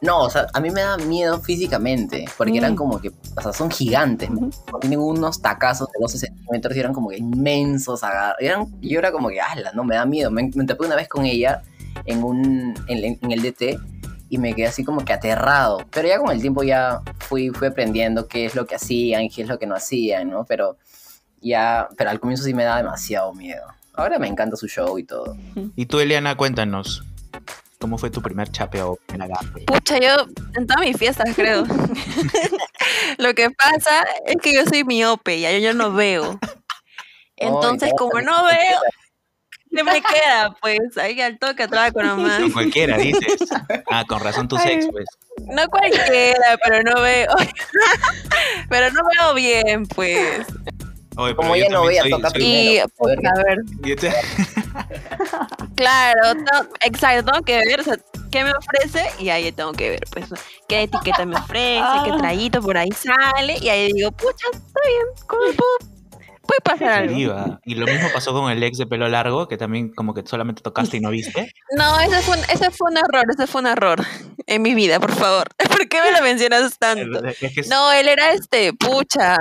No, 0.00 0.20
o 0.22 0.30
sea, 0.30 0.46
a 0.54 0.60
mí 0.60 0.70
me 0.70 0.80
da 0.80 0.96
miedo 0.96 1.40
físicamente, 1.40 2.24
porque 2.36 2.58
eran 2.58 2.72
Mm. 2.72 2.76
como 2.76 3.00
que, 3.00 3.10
o 3.36 3.40
sea, 3.42 3.52
son 3.52 3.70
gigantes, 3.70 4.30
¿no? 4.30 4.50
Tienen 4.80 4.98
unos 4.98 5.40
tacazos 5.40 5.88
de 5.88 6.00
12 6.00 6.18
centímetros 6.18 6.74
y 6.76 6.80
eran 6.80 6.92
como 6.92 7.10
que 7.10 7.18
inmensos, 7.18 8.02
agar- 8.02 8.34
eran, 8.40 8.66
y 8.80 8.90
yo 8.90 8.98
era 8.98 9.12
como 9.12 9.28
que, 9.28 9.40
ala, 9.40 9.70
no, 9.74 9.84
me 9.84 9.94
da 9.94 10.04
miedo. 10.06 10.30
Me, 10.30 10.50
me 10.54 10.64
topé 10.64 10.86
una 10.86 10.96
vez 10.96 11.08
con 11.08 11.24
ella 11.26 11.62
en 12.06 12.24
un, 12.24 12.74
en, 12.88 13.18
en 13.22 13.30
el 13.32 13.42
DT 13.42 13.78
y 14.30 14.38
me 14.38 14.54
quedé 14.54 14.66
así 14.66 14.84
como 14.84 15.04
que 15.04 15.12
aterrado. 15.12 15.84
Pero 15.90 16.08
ya 16.08 16.18
con 16.18 16.30
el 16.30 16.40
tiempo 16.40 16.62
ya 16.62 17.00
fui, 17.28 17.50
fui 17.50 17.68
aprendiendo 17.68 18.26
qué 18.26 18.46
es 18.46 18.54
lo 18.54 18.66
que 18.66 18.74
hacían 18.74 19.22
y 19.22 19.30
qué 19.30 19.42
es 19.42 19.48
lo 19.48 19.58
que 19.58 19.66
no 19.66 19.74
hacían, 19.74 20.30
¿no? 20.30 20.44
Pero 20.44 20.78
ya, 21.40 21.88
pero 21.96 22.10
al 22.10 22.20
comienzo 22.20 22.44
sí 22.44 22.54
me 22.54 22.64
daba 22.64 22.78
demasiado 22.78 23.34
miedo. 23.34 23.64
Ahora 23.94 24.18
me 24.18 24.28
encanta 24.28 24.56
su 24.56 24.68
show 24.68 24.98
y 24.98 25.04
todo. 25.04 25.36
Y 25.76 25.86
tú, 25.86 26.00
Eliana, 26.00 26.36
cuéntanos. 26.36 27.04
¿Cómo 27.80 27.96
fue 27.98 28.10
tu 28.10 28.20
primer 28.22 28.50
chape 28.50 28.82
o 28.82 28.96
primer 29.06 29.30
agarre? 29.30 29.64
Pucha, 29.66 29.98
yo 29.98 30.26
en 30.54 30.66
todas 30.66 30.84
mis 30.84 30.96
fiestas 30.96 31.34
creo. 31.36 31.64
Lo 33.18 33.34
que 33.34 33.50
pasa 33.50 34.04
es 34.26 34.36
que 34.42 34.54
yo 34.54 34.64
soy 34.64 34.84
miope, 34.84 35.40
ya 35.40 35.52
yo, 35.52 35.58
yo 35.58 35.74
no 35.74 35.92
veo. 35.92 36.40
Entonces, 37.36 37.90
Ay, 37.92 37.96
como 37.96 38.20
no 38.20 38.44
veo, 38.44 38.80
¿qué 39.74 39.84
me 39.84 40.00
queda? 40.02 40.54
Pues 40.60 40.96
ahí 40.98 41.20
al 41.20 41.38
toque 41.38 41.62
atraco 41.64 42.02
nomás. 42.02 42.40
Con 42.40 42.52
cualquiera, 42.52 42.96
dices. 42.98 43.38
Ah, 43.90 44.04
con 44.08 44.20
razón 44.20 44.48
tu 44.48 44.56
sex, 44.58 44.84
Ay. 44.84 44.90
pues. 44.90 45.06
No 45.46 45.68
cualquiera, 45.68 46.58
pero 46.64 46.82
no 46.82 47.00
veo. 47.02 47.28
Pero 48.68 48.90
no 48.92 49.00
veo 49.16 49.34
bien, 49.34 49.86
pues. 49.86 50.46
Oye, 51.16 51.34
Como 51.34 51.56
yo 51.56 51.64
ella 51.64 51.68
no 51.70 51.80
también 51.82 51.88
veía, 51.88 52.02
soy- 52.02 52.10
toca 52.10 52.30
soy- 52.30 52.38
primero. 52.40 52.62
Y, 52.72 52.78
a 52.78 52.84
ver 52.84 52.90
pucha, 52.96 53.30
a 53.30 53.42
ver, 53.42 53.58
yo 53.82 53.94
claro, 55.76 56.34
no, 56.34 56.68
exacto, 56.82 57.30
tengo 57.32 57.44
que 57.44 57.56
ver, 57.58 57.80
o 57.80 57.82
sea, 57.84 57.96
qué 58.30 58.44
me 58.44 58.52
ofrece 58.52 59.04
y 59.18 59.28
ahí 59.30 59.50
tengo 59.52 59.72
que 59.72 59.90
ver, 59.90 60.00
pues, 60.12 60.26
qué 60.68 60.82
etiqueta 60.82 61.24
me 61.26 61.36
ofrece, 61.36 61.82
qué 62.04 62.10
Ah. 62.12 62.16
traguito 62.18 62.60
por 62.62 62.76
ahí 62.76 62.90
sale 62.92 63.56
y 63.60 63.68
ahí 63.68 63.92
digo, 63.92 64.12
pucha, 64.12 64.46
está 64.52 64.80
bien, 64.86 65.26
¿cómo 65.26 65.42
puedo? 65.56 65.97
Puede 66.48 66.60
pasar 66.64 66.88
algo. 67.02 67.14
Iba. 67.18 67.60
Y 67.66 67.74
lo 67.74 67.84
mismo 67.86 68.08
pasó 68.12 68.32
con 68.32 68.50
el 68.50 68.62
ex 68.62 68.78
de 68.78 68.86
pelo 68.86 69.06
largo, 69.06 69.46
que 69.48 69.58
también 69.58 69.90
como 69.94 70.14
que 70.14 70.22
solamente 70.26 70.62
tocaste 70.62 70.96
y 70.96 71.00
no 71.00 71.10
viste. 71.10 71.52
No, 71.76 72.00
ese 72.00 72.22
fue, 72.22 72.38
un, 72.38 72.44
ese 72.44 72.70
fue 72.70 72.90
un 72.90 72.96
error, 72.96 73.24
ese 73.30 73.46
fue 73.46 73.60
un 73.60 73.66
error 73.66 74.02
en 74.46 74.62
mi 74.62 74.74
vida, 74.74 74.98
por 74.98 75.12
favor. 75.12 75.46
¿Por 75.68 75.86
qué 75.88 76.00
me 76.02 76.10
lo 76.12 76.22
mencionas 76.22 76.78
tanto? 76.78 77.22
Es 77.24 77.36
que 77.38 77.60
es- 77.60 77.68
No, 77.68 77.92
él 77.92 78.08
era 78.08 78.32
este, 78.32 78.72
pucha, 78.72 79.36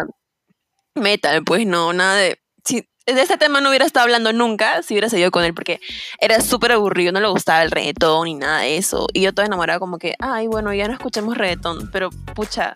metal, 0.96 1.44
pues 1.46 1.66
no, 1.66 1.94
nada 1.94 2.16
de... 2.16 2.40
Si, 2.66 2.82
de 3.06 3.22
este 3.22 3.38
tema 3.38 3.62
no 3.62 3.70
hubiera 3.70 3.86
estado 3.86 4.04
hablando 4.04 4.34
nunca 4.34 4.84
si 4.84 4.94
hubiera 4.94 5.08
seguido 5.08 5.32
con 5.32 5.46
él, 5.46 5.54
porque 5.54 5.80
era 6.20 6.42
súper 6.42 6.74
aburrido, 6.74 7.14
no 7.14 7.22
le 7.22 7.28
gustaba 7.30 7.64
el 7.64 7.72
reggaetón 7.72 8.26
ni 8.26 8.34
nada 8.36 8.60
de 8.64 8.76
eso. 8.76 9.08
Y 9.14 9.22
yo 9.22 9.34
toda 9.34 9.46
enamorada 9.46 9.80
como 9.80 9.98
que, 9.98 10.16
ay, 10.20 10.48
bueno, 10.48 10.74
ya 10.74 10.88
no 10.90 10.94
escuchemos 10.96 11.38
reggaetón, 11.38 11.90
pero 11.94 12.10
pucha, 12.36 12.74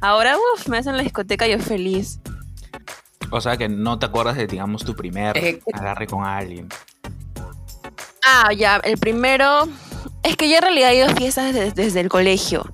ahora, 0.00 0.36
uff, 0.54 0.66
me 0.66 0.78
hacen 0.78 0.96
la 0.96 1.04
discoteca 1.04 1.46
yo 1.46 1.60
feliz. 1.60 2.18
O 3.30 3.40
sea 3.40 3.56
que 3.56 3.68
no 3.68 3.98
te 3.98 4.06
acuerdas 4.06 4.36
de, 4.36 4.46
digamos, 4.46 4.84
tu 4.84 4.94
primer 4.94 5.36
Eh, 5.38 5.60
agarre 5.72 6.06
con 6.06 6.24
alguien. 6.24 6.68
Ah, 8.24 8.52
ya, 8.52 8.76
el 8.84 8.98
primero. 8.98 9.68
Es 10.22 10.36
que 10.36 10.48
yo 10.48 10.56
en 10.56 10.62
realidad 10.62 10.90
he 10.92 10.96
ido 10.96 11.06
a 11.06 11.14
fiestas 11.14 11.54
desde, 11.54 11.70
desde 11.72 12.00
el 12.00 12.08
colegio. 12.08 12.64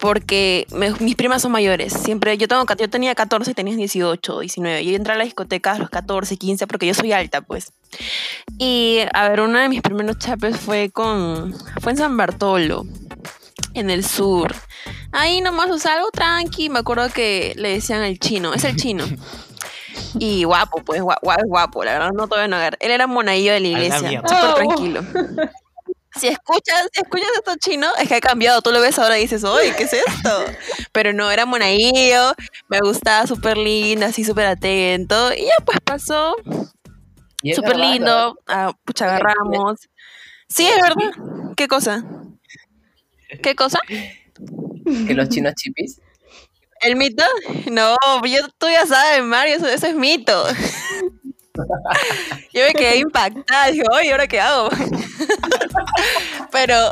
Porque 0.00 0.66
me- 0.72 0.90
mis 0.98 1.14
primas 1.14 1.42
son 1.42 1.52
mayores. 1.52 1.92
Siempre, 1.92 2.36
yo, 2.36 2.48
tengo, 2.48 2.64
yo 2.76 2.90
tenía 2.90 3.14
14 3.14 3.52
y 3.52 3.54
tenías 3.54 3.76
18, 3.76 4.40
19. 4.40 4.84
Yo 4.84 4.96
entré 4.96 5.12
a 5.12 5.16
la 5.16 5.22
discoteca 5.24 5.72
a 5.72 5.78
los 5.78 5.90
14, 5.90 6.36
15, 6.36 6.66
porque 6.66 6.86
yo 6.86 6.94
soy 6.94 7.12
alta, 7.12 7.40
pues. 7.42 7.72
Y, 8.58 8.98
a 9.14 9.28
ver, 9.28 9.40
uno 9.42 9.60
de 9.60 9.68
mis 9.68 9.80
primeros 9.80 10.18
chapes 10.18 10.56
fue 10.58 10.90
con. 10.90 11.54
Fue 11.80 11.92
en 11.92 11.98
San 11.98 12.16
Bartolo, 12.16 12.84
en 13.74 13.90
el 13.90 14.04
sur. 14.04 14.52
Ahí 15.12 15.40
nomás, 15.40 15.70
o 15.70 15.78
sea, 15.78 15.94
algo 15.94 16.10
tranqui. 16.10 16.68
Me 16.68 16.80
acuerdo 16.80 17.08
que 17.10 17.52
le 17.56 17.68
decían 17.74 18.02
el 18.02 18.18
chino. 18.18 18.54
Es 18.54 18.64
el 18.64 18.74
chino. 18.76 19.04
Y 20.18 20.44
guapo, 20.44 20.82
pues, 20.84 21.00
guapo, 21.02 21.20
guapo, 21.44 21.84
la 21.84 21.92
verdad, 21.92 22.10
no 22.12 22.28
te 22.28 22.34
voy 22.36 22.44
a 22.44 22.48
negar. 22.48 22.76
Él 22.80 22.90
era 22.90 23.06
monaguillo 23.06 23.52
de 23.52 23.60
la 23.60 23.68
iglesia, 23.68 24.22
súper 24.26 24.44
Oh. 24.44 24.54
tranquilo. 24.54 25.02
Si 26.14 26.28
escuchas, 26.28 26.88
si 26.92 27.00
escuchas 27.00 27.28
esto 27.36 27.54
chino, 27.58 27.88
es 27.98 28.06
que 28.06 28.16
ha 28.16 28.20
cambiado. 28.20 28.60
Tú 28.60 28.70
lo 28.70 28.82
ves 28.82 28.98
ahora 28.98 29.16
y 29.18 29.22
dices, 29.22 29.44
oye, 29.44 29.74
¿qué 29.74 29.84
es 29.84 29.94
esto? 29.94 30.44
Pero 30.92 31.14
no, 31.14 31.30
era 31.30 31.46
monaguillo, 31.46 32.34
me 32.68 32.80
gustaba 32.80 33.26
súper 33.26 33.56
linda, 33.56 34.08
así 34.08 34.22
súper 34.22 34.44
atento. 34.44 35.32
Y 35.32 35.46
ya 35.46 35.54
pues 35.64 35.78
pasó, 35.82 36.36
súper 37.54 37.76
lindo, 37.76 38.38
ah, 38.46 38.74
pucha, 38.84 39.06
agarramos. 39.06 39.88
Sí, 40.48 40.66
es 40.66 40.82
verdad. 40.82 41.12
¿Qué 41.56 41.66
cosa? 41.66 42.04
¿Qué 43.42 43.54
cosa? 43.54 43.78
Que 45.06 45.14
los 45.14 45.30
chinos 45.30 45.54
chipis. 45.54 45.98
¿El 46.82 46.96
mito? 46.96 47.22
No, 47.70 47.96
yo, 48.24 48.40
tú 48.58 48.66
ya 48.68 48.84
sabes, 48.86 49.22
Mario, 49.22 49.54
eso, 49.54 49.68
es 49.68 49.94
mito. 49.94 50.44
Yo 52.52 52.62
me 52.66 52.72
quedé 52.72 52.96
impactada, 52.96 53.68
dije, 53.68 53.84
oye, 53.92 54.10
¿ahora 54.10 54.26
qué 54.26 54.40
hago? 54.40 54.68
Pero, 56.50 56.74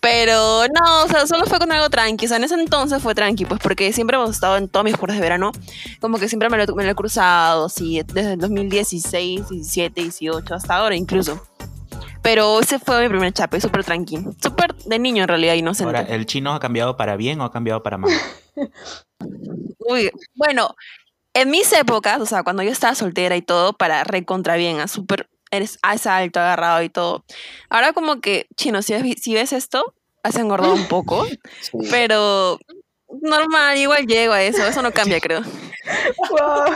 pero 0.00 0.66
no, 0.68 1.04
o 1.04 1.08
sea, 1.08 1.26
solo 1.26 1.46
fue 1.46 1.58
con 1.58 1.72
algo 1.72 1.90
tranqui, 1.90 2.26
o 2.26 2.28
sea, 2.28 2.36
en 2.36 2.44
ese 2.44 2.54
entonces 2.54 3.02
fue 3.02 3.16
tranqui, 3.16 3.46
pues 3.46 3.60
porque 3.60 3.92
siempre 3.92 4.16
hemos 4.16 4.30
estado 4.30 4.56
en 4.56 4.68
todos 4.68 4.84
mis 4.84 4.96
cursos 4.96 5.16
de 5.16 5.22
verano, 5.22 5.50
como 6.00 6.18
que 6.18 6.28
siempre 6.28 6.48
me 6.48 6.56
lo, 6.56 6.72
me 6.74 6.84
lo 6.84 6.90
he 6.90 6.94
cruzado, 6.94 7.66
así, 7.66 8.00
desde 8.06 8.34
el 8.34 8.38
2016, 8.38 9.48
17, 9.48 10.02
18, 10.02 10.54
hasta 10.54 10.76
ahora 10.76 10.94
incluso. 10.94 11.44
Pero 12.22 12.60
ese 12.60 12.78
fue 12.78 13.02
mi 13.02 13.08
primer 13.08 13.32
chape, 13.32 13.60
súper 13.60 13.84
tranqui, 13.84 14.18
súper 14.40 14.74
de 14.74 14.98
niño 14.98 15.22
en 15.24 15.28
realidad, 15.28 15.54
inocente. 15.54 15.96
Ahora, 15.96 16.08
¿el 16.08 16.26
chino 16.26 16.54
ha 16.54 16.60
cambiado 16.60 16.96
para 16.96 17.16
bien 17.16 17.40
o 17.40 17.44
ha 17.44 17.50
cambiado 17.50 17.82
para 17.82 17.98
mal? 17.98 18.12
Uy, 19.78 20.10
bueno, 20.34 20.74
en 21.34 21.50
mis 21.50 21.72
épocas, 21.72 22.20
o 22.20 22.26
sea, 22.26 22.42
cuando 22.44 22.62
yo 22.62 22.70
estaba 22.70 22.94
soltera 22.94 23.36
y 23.36 23.42
todo, 23.42 23.72
para 23.72 24.04
recontra 24.04 24.56
bien, 24.56 24.80
a 24.80 24.86
súper, 24.88 25.28
eres 25.50 25.78
es 25.92 26.06
alto, 26.06 26.40
agarrado 26.40 26.82
y 26.82 26.88
todo. 26.88 27.24
Ahora 27.68 27.92
como 27.92 28.20
que, 28.20 28.46
chino, 28.56 28.82
si 28.82 28.92
ves, 28.92 29.16
si 29.20 29.34
ves 29.34 29.52
esto, 29.52 29.94
has 30.22 30.36
engordado 30.36 30.74
un 30.74 30.86
poco, 30.86 31.26
Sí. 31.60 31.78
pero 31.90 32.58
normal, 33.20 33.76
igual 33.78 34.06
llego 34.06 34.32
a 34.32 34.42
eso, 34.42 34.64
eso 34.64 34.82
no 34.82 34.92
cambia, 34.92 35.20
creo. 35.20 35.42
Wow. 36.30 36.72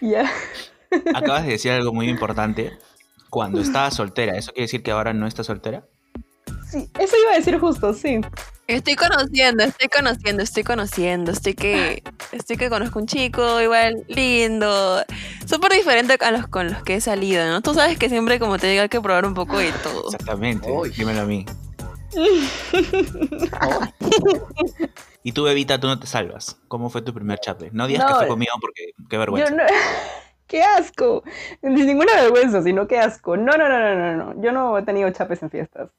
Ya. 0.00 0.30
Acabas 1.14 1.44
de 1.44 1.52
decir 1.52 1.72
algo 1.72 1.92
muy 1.92 2.08
importante. 2.08 2.78
Cuando 3.30 3.60
estabas 3.60 3.94
soltera, 3.94 4.36
¿eso 4.36 4.52
quiere 4.52 4.64
decir 4.64 4.82
que 4.82 4.90
ahora 4.90 5.12
no 5.12 5.26
estás 5.26 5.46
soltera? 5.46 5.86
Sí, 6.68 6.88
eso 6.98 7.16
iba 7.22 7.32
a 7.32 7.36
decir 7.36 7.58
justo, 7.58 7.94
sí. 7.94 8.20
Estoy 8.66 8.94
conociendo, 8.94 9.64
estoy 9.64 9.88
conociendo, 9.88 10.42
estoy 10.42 10.62
conociendo, 10.62 11.32
estoy 11.32 11.54
que, 11.54 12.02
estoy 12.30 12.56
que 12.56 12.68
conozco 12.68 13.00
un 13.00 13.06
chico 13.06 13.60
igual 13.60 14.04
lindo, 14.06 15.02
súper 15.46 15.72
diferente 15.72 16.16
a 16.20 16.30
los 16.30 16.46
con 16.46 16.70
los 16.70 16.82
que 16.84 16.96
he 16.96 17.00
salido, 17.00 17.44
¿no? 17.48 17.62
Tú 17.62 17.74
sabes 17.74 17.98
que 17.98 18.08
siempre, 18.08 18.38
como 18.38 18.58
te 18.58 18.68
digo, 18.68 18.82
hay 18.82 18.88
que 18.88 19.00
probar 19.00 19.26
un 19.26 19.34
poco 19.34 19.58
de 19.58 19.72
todo. 19.82 20.06
Exactamente. 20.06 20.70
Uy. 20.70 20.90
Dímelo 20.90 21.22
a 21.22 21.24
mí. 21.24 21.44
Y 25.22 25.32
tú, 25.32 25.44
Bebita, 25.44 25.78
tú 25.78 25.86
no 25.86 26.00
te 26.00 26.06
salvas. 26.06 26.56
¿Cómo 26.68 26.88
fue 26.88 27.02
tu 27.02 27.12
primer 27.12 27.38
chape? 27.40 27.68
No 27.72 27.86
digas 27.86 28.06
que 28.06 28.14
fue 28.14 28.28
conmigo 28.28 28.52
porque 28.60 28.92
qué 29.08 29.16
Yo 29.16 29.20
vergüenza. 29.20 29.54
no... 29.54 29.62
¡Qué 30.50 30.62
asco! 30.64 31.22
Ni 31.62 31.84
ninguna 31.84 32.12
vergüenza, 32.22 32.60
sino 32.62 32.88
qué 32.88 32.98
asco. 32.98 33.36
No, 33.36 33.52
no, 33.56 33.68
no, 33.68 33.78
no, 33.78 33.94
no, 33.94 34.16
no. 34.34 34.42
Yo 34.42 34.50
no 34.50 34.76
he 34.76 34.82
tenido 34.82 35.08
chapes 35.10 35.40
en 35.44 35.50
fiestas. 35.50 35.90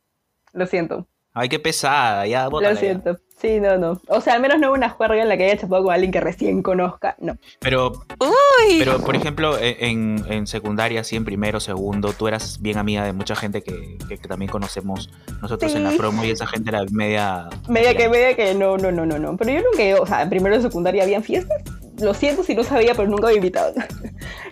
Lo 0.52 0.68
siento. 0.68 1.08
Ay, 1.34 1.48
qué 1.48 1.58
pesada. 1.60 2.28
Ya, 2.28 2.50
bótala 2.50 2.72
Lo 2.72 2.76
ya. 2.76 2.82
siento. 2.82 3.18
Sí, 3.40 3.62
no, 3.62 3.78
no. 3.78 4.02
O 4.10 4.20
sea, 4.20 4.34
al 4.34 4.42
menos 4.42 4.60
no 4.60 4.74
una 4.74 4.90
juerga 4.90 5.22
en 5.22 5.30
la 5.30 5.38
que 5.38 5.46
haya 5.46 5.58
chapado 5.58 5.86
con 5.86 5.94
alguien 5.94 6.12
que 6.12 6.20
recién 6.20 6.62
conozca. 6.62 7.16
No. 7.20 7.38
Pero, 7.62 7.94
Uy, 8.20 8.78
pero, 8.80 9.00
por 9.00 9.16
ejemplo, 9.16 9.58
e- 9.58 9.78
en, 9.88 10.24
en 10.28 10.46
secundaria, 10.46 11.00
así 11.02 11.16
en 11.16 11.24
primero, 11.24 11.62
segundo, 11.62 12.12
tú 12.12 12.28
eras 12.28 12.62
bien 12.62 12.78
amiga 12.78 13.06
de 13.06 13.14
mucha 13.14 13.36
gente 13.38 13.64
que, 13.64 13.98
que- 14.10 14.18
que 14.18 14.28
también 14.28 14.52
conocemos 14.52 15.10
nosotros 15.42 15.74
en 15.74 15.86
la 15.86 15.92
Sí. 15.92 15.98
promo 15.98 16.24
y 16.26 16.32
esa 16.32 16.46
gente 16.46 16.70
era 16.70 16.84
media... 16.92 17.48
Media 17.70 17.96
que, 17.96 18.10
media 18.10 18.36
que 18.36 18.54
no, 18.54 18.78
no, 18.78 18.92
no, 18.92 19.06
no, 19.06 19.18
no. 19.18 19.38
Pero 19.38 19.52
yo 19.52 19.62
nunca 19.62 20.02
o 20.02 20.06
sea, 20.06 20.22
en 20.22 20.30
primero 20.30 20.58
de 20.58 20.62
secundaria 20.62 21.02
habían 21.04 21.24
fiestas. 21.24 21.64
Lo 22.02 22.14
siento 22.14 22.44
si 22.44 22.56
no 22.56 22.64
sabía, 22.64 22.94
pero 22.96 23.08
nunca 23.08 23.28
me 23.28 23.36
invitado. 23.36 23.74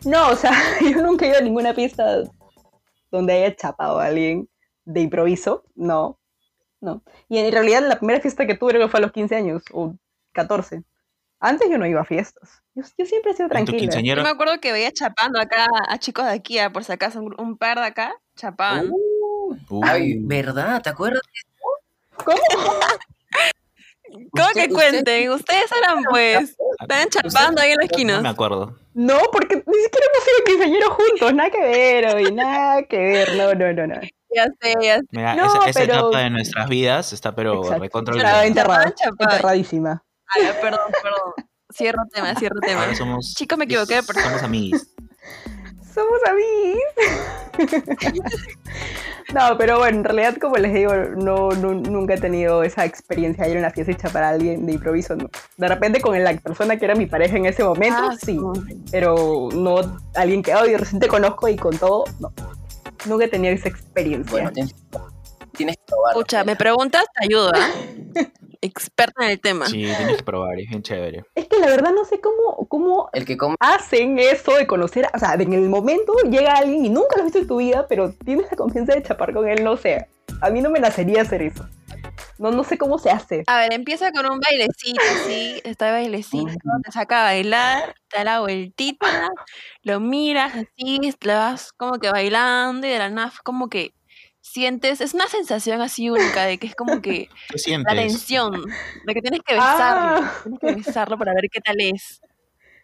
No, 0.06 0.30
o 0.30 0.36
sea, 0.36 0.52
yo 0.82 1.02
nunca 1.02 1.26
he 1.26 1.30
ido 1.30 1.38
a 1.38 1.42
ninguna 1.42 1.74
fiesta 1.74 2.24
donde 3.12 3.34
haya 3.34 3.56
chapado 3.56 4.00
a 4.00 4.06
alguien 4.06 4.50
de 4.86 5.02
improviso. 5.02 5.64
No, 5.76 6.20
no. 6.82 7.04
Y 7.28 7.38
en 7.38 7.52
realidad 7.52 7.82
la 7.88 7.98
primera 7.98 8.22
fiesta 8.22 8.46
que 8.48 8.56
tuve 8.56 8.72
creo 8.72 8.86
que 8.86 8.92
fue 8.92 9.00
a 9.00 9.02
los 9.02 9.12
15 9.12 9.36
años 9.36 9.64
o 9.74 9.96
14. 10.34 10.84
Antes 11.42 11.70
yo 11.70 11.78
no 11.78 11.86
iba 11.86 12.02
a 12.02 12.06
fiestas. 12.06 12.62
Yo, 12.76 12.84
yo 12.98 13.06
siempre 13.06 13.32
he 13.32 13.34
sido 13.36 13.50
tranquila. 13.50 14.02
yo 14.02 14.16
me 14.18 14.30
acuerdo 14.30 14.60
que 14.60 14.74
veía 14.74 14.92
chapando 14.92 15.40
acá 15.40 15.68
a 15.88 15.98
chicos 15.98 16.26
de 16.26 16.32
aquí, 16.32 16.60
ah, 16.60 16.72
por 16.72 16.84
si 16.84 16.92
acaso, 16.92 17.22
un, 17.22 17.34
un 17.40 17.58
par 17.58 17.78
de 17.80 17.86
acá 17.86 18.14
chapaban. 18.36 18.90
uh, 18.92 19.20
Uh, 19.70 19.82
Ay, 19.84 20.18
¿verdad? 20.20 20.82
¿Te 20.82 20.90
acuerdas? 20.90 21.22
¿Cómo? 22.24 22.38
¿Cómo 24.32 24.48
Usted- 24.48 24.62
que 24.68 24.70
cuenten? 24.70 25.32
Ustedes 25.32 25.72
eran 25.72 26.04
pues, 26.10 26.56
estaban 26.80 27.10
chapando 27.10 27.62
ahí 27.62 27.72
en 27.72 27.78
los 27.78 27.86
no 27.86 27.92
esquinas. 27.92 28.22
me 28.22 28.30
acuerdo. 28.30 28.78
No, 28.94 29.18
porque 29.32 29.56
ni 29.56 29.62
siquiera 29.84 30.06
hemos 30.08 30.24
sido 30.24 30.46
quinceañeros 30.46 30.90
juntos. 30.90 31.34
Nada 31.34 31.50
que 31.50 31.62
ver, 31.62 32.16
hoy, 32.16 32.32
nada 32.34 32.84
que 32.84 32.98
ver. 32.98 33.36
No, 33.36 33.54
no, 33.54 33.74
no, 33.74 33.88
no. 33.88 34.02
Ya 34.36 34.46
sé, 34.62 34.74
ya 34.82 34.98
sé. 35.00 35.06
Mira, 35.12 35.36
No, 35.36 35.46
esa, 35.46 35.70
esa 35.70 35.80
pero- 35.80 35.94
etapa 36.10 36.20
de 36.20 36.30
nuestras 36.30 36.70
vidas 36.70 37.14
está 37.14 37.34
pero 37.34 37.62
olvidada. 37.62 38.46
enterrada, 38.46 38.94
enterradísima. 39.20 40.04
Ay, 40.28 40.44
ya, 40.44 40.62
perdón, 40.62 40.82
perdón. 41.02 41.34
Cierro 41.74 42.02
tema, 42.14 42.36
cierro 42.36 42.60
tema. 42.62 42.82
Ahora 42.84 42.96
somos... 42.96 43.34
Chicos, 43.36 43.58
me 43.58 43.66
equivoqué 43.66 44.02
persona. 44.04 44.26
Somos 44.26 44.44
amigos. 44.44 44.88
Somos 45.94 46.20
amigos. 46.28 46.82
no, 49.34 49.58
pero 49.58 49.80
bueno, 49.80 49.98
en 49.98 50.04
realidad, 50.04 50.38
como 50.40 50.56
les 50.58 50.74
digo, 50.74 50.94
no, 50.94 51.50
nu- 51.52 51.82
nunca 51.82 52.14
he 52.16 52.18
tenido 52.20 52.64
esa 52.64 52.86
experiencia 52.86 53.44
de 53.46 53.52
ir 53.52 53.58
a 53.58 53.60
una 53.60 53.70
fiesta 53.72 53.92
y 53.92 53.96
chapar 53.96 54.24
a 54.24 54.30
alguien 54.30 54.66
de 54.66 54.74
improviso, 54.74 55.16
no. 55.16 55.30
De 55.58 55.68
repente 55.68 56.02
con 56.02 56.22
la 56.24 56.34
persona 56.38 56.78
que 56.78 56.86
era 56.86 56.96
mi 56.96 57.06
pareja 57.06 57.38
en 57.38 57.46
ese 57.46 57.64
momento, 57.64 58.00
Ah, 58.02 58.16
sí. 58.24 58.40
Pero 58.92 59.50
no 59.54 60.00
alguien 60.16 60.42
que 60.44 60.54
hoy 60.56 60.76
recién 60.76 61.00
te 61.00 61.08
conozco 61.08 61.48
y 61.48 61.56
con 61.56 61.78
todo, 61.78 62.06
no. 62.20 62.32
Nunca 63.06 63.26
he 63.26 63.28
tenido 63.30 63.54
esa 63.54 63.70
experiencia. 63.70 64.32
Bueno, 64.32 64.52
tienes, 64.52 64.76
tienes 65.56 65.78
que 65.78 65.84
probarlo. 65.88 66.20
Escucha, 66.22 66.44
me 66.44 66.56
preguntas, 66.56 67.06
te 67.18 67.26
ayudo, 67.26 67.52
¿ah? 67.56 67.70
Experta 68.62 69.24
en 69.24 69.32
el 69.32 69.40
tema. 69.40 69.68
Sí, 69.68 69.84
tienes 69.98 70.18
que 70.18 70.24
probar, 70.24 70.60
es 70.60 70.70
bien 70.70 70.84
chévere. 70.84 71.24
Es 71.36 71.48
que 71.48 71.60
la 71.60 71.68
verdad 71.68 71.92
no 71.94 72.04
sé 72.04 72.20
cómo, 72.20 72.68
cómo 72.68 73.10
El 73.14 73.26
que 73.26 73.38
come 73.38 73.56
hacen 73.60 74.20
eso 74.20 74.54
de 74.56 74.68
conocer, 74.68 75.08
o 75.14 75.20
sea, 75.20 75.34
en 75.34 75.54
el 75.54 75.70
momento 75.70 76.14
llega 76.30 76.54
alguien 76.54 76.86
y 76.86 76.90
nunca 76.90 77.16
lo 77.16 77.22
has 77.22 77.26
visto 77.26 77.40
en 77.40 77.48
tu 77.48 77.58
vida, 77.58 77.88
pero 77.88 78.12
tienes 78.26 78.48
la 78.52 78.58
confianza 78.58 78.94
de 78.94 79.04
chapar 79.04 79.34
con 79.34 79.48
él, 79.48 79.64
no 79.64 79.78
sé. 79.78 80.08
A 80.42 80.50
mí 80.50 80.62
no 80.62 80.70
me 80.70 80.80
nacería 80.80 81.22
hacer 81.22 81.42
eso. 81.42 81.66
No, 82.38 82.52
no 82.52 82.64
sé 82.64 82.78
cómo 82.78 82.98
se 83.00 83.10
hace. 83.10 83.44
A 83.48 83.58
ver, 83.60 83.74
empieza 83.74 84.12
con 84.12 84.26
un 84.26 84.40
bailecito, 84.40 85.02
sí, 85.28 85.62
está 85.66 85.92
bailecito, 85.92 86.52
te 86.84 86.92
saca 86.92 87.22
a 87.22 87.24
bailar, 87.24 87.96
te 88.10 88.18
da 88.18 88.24
la 88.24 88.40
vueltita, 88.40 89.30
lo 89.84 90.00
miras 90.00 90.54
así, 90.56 91.00
le 91.22 91.34
vas 91.34 91.74
como 91.74 92.00
que 92.00 92.10
bailando 92.10 92.88
y 92.88 92.92
de 92.92 92.98
la 92.98 93.10
nada 93.10 93.34
como 93.44 93.68
que 93.68 93.94
sientes, 94.52 95.02
es 95.02 95.14
una 95.14 95.28
sensación 95.28 95.82
así 95.82 96.10
única 96.10 96.46
de 96.46 96.58
que 96.58 96.68
es 96.68 96.76
como 96.76 97.02
que 97.02 97.30
¿Qué 97.66 97.78
la 97.78 97.96
tensión, 97.96 98.52
de 99.06 99.14
que 99.14 99.22
tienes 99.22 99.42
que 99.46 99.54
besarlo, 99.56 100.26
Ah. 100.26 100.34
tienes 100.44 100.60
que 100.60 100.76
besarlo 100.76 101.18
para 101.18 101.34
ver 101.34 101.46
qué 101.52 101.62
tal 101.62 101.76
es. 101.80 102.22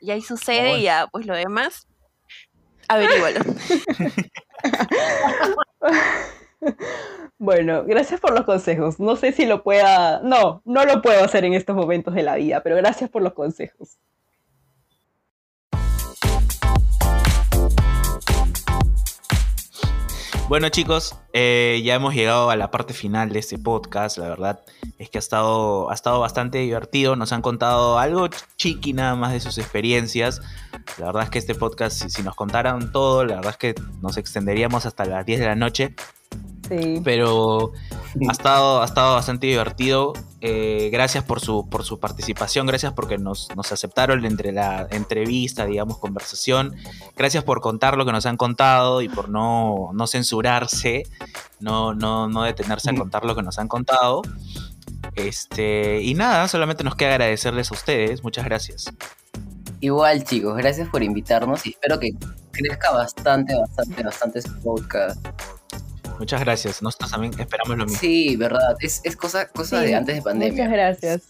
Y 0.01 0.11
ahí 0.11 0.21
sucede 0.21 0.73
Oh. 0.73 0.77
y 0.77 0.83
ya, 0.83 1.07
pues 1.11 1.25
lo 1.25 1.35
demás, 1.35 1.87
averígualo. 2.87 3.39
Bueno, 7.37 7.83
gracias 7.85 8.19
por 8.19 8.33
los 8.33 8.45
consejos. 8.45 8.99
No 8.99 9.15
sé 9.17 9.31
si 9.31 9.45
lo 9.45 9.61
pueda. 9.61 10.21
No, 10.23 10.61
no 10.65 10.85
lo 10.85 11.01
puedo 11.01 11.23
hacer 11.23 11.43
en 11.45 11.53
estos 11.53 11.75
momentos 11.75 12.13
de 12.15 12.23
la 12.23 12.35
vida, 12.35 12.63
pero 12.63 12.75
gracias 12.77 13.09
por 13.09 13.21
los 13.21 13.33
consejos. 13.33 13.97
Bueno 20.47 20.69
chicos, 20.69 21.15
eh, 21.33 21.81
ya 21.83 21.95
hemos 21.95 22.13
llegado 22.13 22.51
a 22.51 22.55
la 22.55 22.69
parte 22.69 22.93
final 22.93 23.31
de 23.31 23.39
este 23.39 23.57
podcast. 23.57 24.19
La 24.19 24.29
verdad 24.29 24.59
es 24.99 25.09
que 25.09 25.17
ha 25.17 25.19
estado, 25.19 25.89
ha 25.89 25.93
estado 25.95 26.19
bastante 26.19 26.59
divertido. 26.59 27.15
Nos 27.15 27.33
han 27.33 27.41
contado 27.41 27.97
algo 27.97 28.29
chiqui 28.55 28.93
nada 28.93 29.15
más 29.15 29.33
de 29.33 29.39
sus 29.39 29.57
experiencias. 29.57 30.41
La 30.99 31.07
verdad 31.07 31.23
es 31.23 31.29
que 31.31 31.39
este 31.39 31.55
podcast, 31.55 31.99
si, 31.99 32.11
si 32.11 32.21
nos 32.21 32.35
contaran 32.35 32.91
todo, 32.91 33.25
la 33.25 33.37
verdad 33.37 33.53
es 33.53 33.57
que 33.57 33.75
nos 34.03 34.17
extenderíamos 34.17 34.85
hasta 34.85 35.05
las 35.05 35.25
10 35.25 35.39
de 35.39 35.45
la 35.47 35.55
noche. 35.55 35.95
Sí. 36.69 37.01
Pero 37.03 37.71
ha 38.27 38.31
estado, 38.31 38.81
ha 38.81 38.85
estado 38.85 39.15
bastante 39.15 39.47
divertido. 39.47 40.13
Eh, 40.41 40.89
gracias 40.91 41.23
por 41.23 41.39
su, 41.39 41.67
por 41.69 41.83
su 41.83 41.99
participación, 41.99 42.67
gracias 42.67 42.93
porque 42.93 43.17
nos, 43.17 43.49
nos 43.55 43.71
aceptaron 43.71 44.25
entre 44.25 44.51
la 44.51 44.87
entrevista, 44.91 45.65
digamos, 45.65 45.97
conversación. 45.97 46.75
Gracias 47.17 47.43
por 47.43 47.61
contar 47.61 47.97
lo 47.97 48.05
que 48.05 48.11
nos 48.11 48.25
han 48.25 48.37
contado 48.37 49.01
y 49.01 49.09
por 49.09 49.29
no, 49.29 49.89
no 49.93 50.07
censurarse, 50.07 51.03
no, 51.59 51.93
no, 51.93 52.27
no 52.27 52.43
detenerse 52.43 52.89
a 52.89 52.93
Mm. 52.93 52.97
contar 52.97 53.25
lo 53.25 53.35
que 53.35 53.41
nos 53.43 53.57
han 53.59 53.67
contado. 53.67 54.21
Este, 55.15 56.01
y 56.01 56.13
nada, 56.13 56.47
solamente 56.47 56.83
nos 56.83 56.95
queda 56.95 57.11
agradecerles 57.11 57.71
a 57.71 57.73
ustedes. 57.75 58.23
Muchas 58.23 58.45
gracias. 58.45 58.85
Igual, 59.79 60.23
chicos, 60.23 60.55
gracias 60.57 60.89
por 60.89 61.03
invitarnos 61.03 61.65
y 61.65 61.69
espero 61.71 61.99
que 61.99 62.09
crezca 62.51 62.91
bastante, 62.91 63.55
bastante, 63.57 64.03
bastante 64.03 64.39
este 64.39 64.51
podcast. 64.63 65.25
Muchas 66.19 66.39
gracias. 66.41 66.81
Nosotros 66.81 67.11
también 67.11 67.33
esperamos 67.39 67.77
lo 67.77 67.85
mismo. 67.85 67.99
Sí, 67.99 68.35
verdad, 68.35 68.75
es, 68.79 69.01
es 69.03 69.15
cosa, 69.17 69.47
cosa 69.49 69.81
Sí, 69.81 69.87
de 69.87 69.95
antes 69.95 70.15
de 70.15 70.21
pandemia. 70.21 70.63
Muchas 70.65 70.71
gracias. 70.71 71.21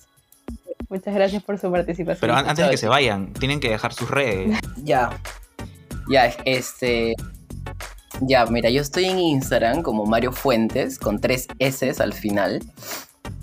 Muchas 0.90 1.14
gracias 1.16 1.44
por 1.44 1.58
su 1.58 1.72
participación. 1.72 2.22
Pero 2.22 2.36
an- 2.36 2.48
antes 2.48 2.64
de 2.66 2.72
que 2.72 2.78
se 2.78 2.88
vayan, 2.88 3.34
tienen 3.34 3.60
que 3.60 3.70
dejar 3.70 3.94
sus 3.94 4.10
redes. 4.10 4.58
Ya. 4.84 5.10
Ya, 6.10 6.28
este. 6.46 7.16
Ya, 8.22 8.46
mira, 8.46 8.70
yo 8.70 8.82
estoy 8.82 9.06
en 9.06 9.18
Instagram 9.20 9.82
como 9.82 10.06
Mario 10.06 10.32
Fuentes, 10.32 11.00
con 11.00 11.20
tres 11.20 11.48
S 11.60 11.92
al 12.00 12.14
final. 12.14 12.62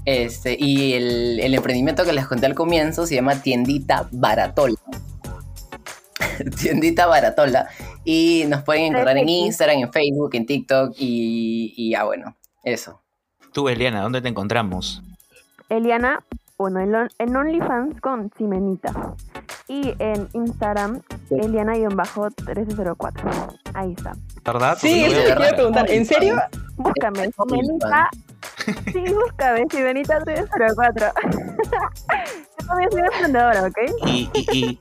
Este, 0.05 0.57
y 0.59 0.95
el, 0.95 1.41
el 1.41 1.55
emprendimiento 1.55 2.05
que 2.05 2.13
les 2.13 2.27
conté 2.27 2.47
al 2.47 2.55
comienzo 2.55 3.07
se 3.07 3.17
llama 3.17 3.43
Tiendita 3.43 4.09
Baratola. 4.13 4.77
Tiendita 6.61 7.07
Baratola. 7.07 7.69
Y 8.05 8.45
nos 8.49 8.63
pueden 8.63 8.85
encontrar 8.87 9.17
en. 9.17 9.29
Instagram, 9.29 9.79
en 9.79 9.93
Facebook, 9.93 10.31
en 10.35 10.47
TikTok 10.47 10.95
y, 10.99 11.73
y 11.77 11.91
ya, 11.91 12.03
bueno, 12.05 12.37
eso. 12.65 13.01
Tú, 13.53 13.69
Eliana, 13.69 14.03
¿dónde 14.03 14.21
te 14.23 14.29
encontramos? 14.29 15.03
Eliana, 15.69 16.23
bueno, 16.59 16.81
en, 16.81 16.95
on- 16.95 17.11
en 17.19 17.37
OnlyFans 17.37 18.01
con 18.01 18.31
Simenita. 18.37 19.15
Y 19.69 19.95
en 19.99 20.29
Instagram, 20.33 21.01
Eliana-1304. 21.31 23.59
Ahí 23.75 23.93
está. 23.97 24.13
¿Verdad? 24.45 24.77
Sí, 24.81 25.05
eso 25.05 25.23
te 25.23 25.35
quiero 25.35 25.55
preguntar. 25.57 25.91
¿En 25.91 26.05
serio? 26.07 26.37
Búscame, 26.77 27.31
Simenita. 27.33 28.11
Sí, 28.93 29.05
búscame, 29.13 29.65
Simenita-1304. 29.67 31.13
Yo 32.61 32.67
también 32.67 32.91
soy 32.91 33.01
emprendedora, 33.01 33.63
¿ok? 33.65 33.79
¿Y, 34.07 34.29
y, 34.35 34.47
y, 34.53 34.79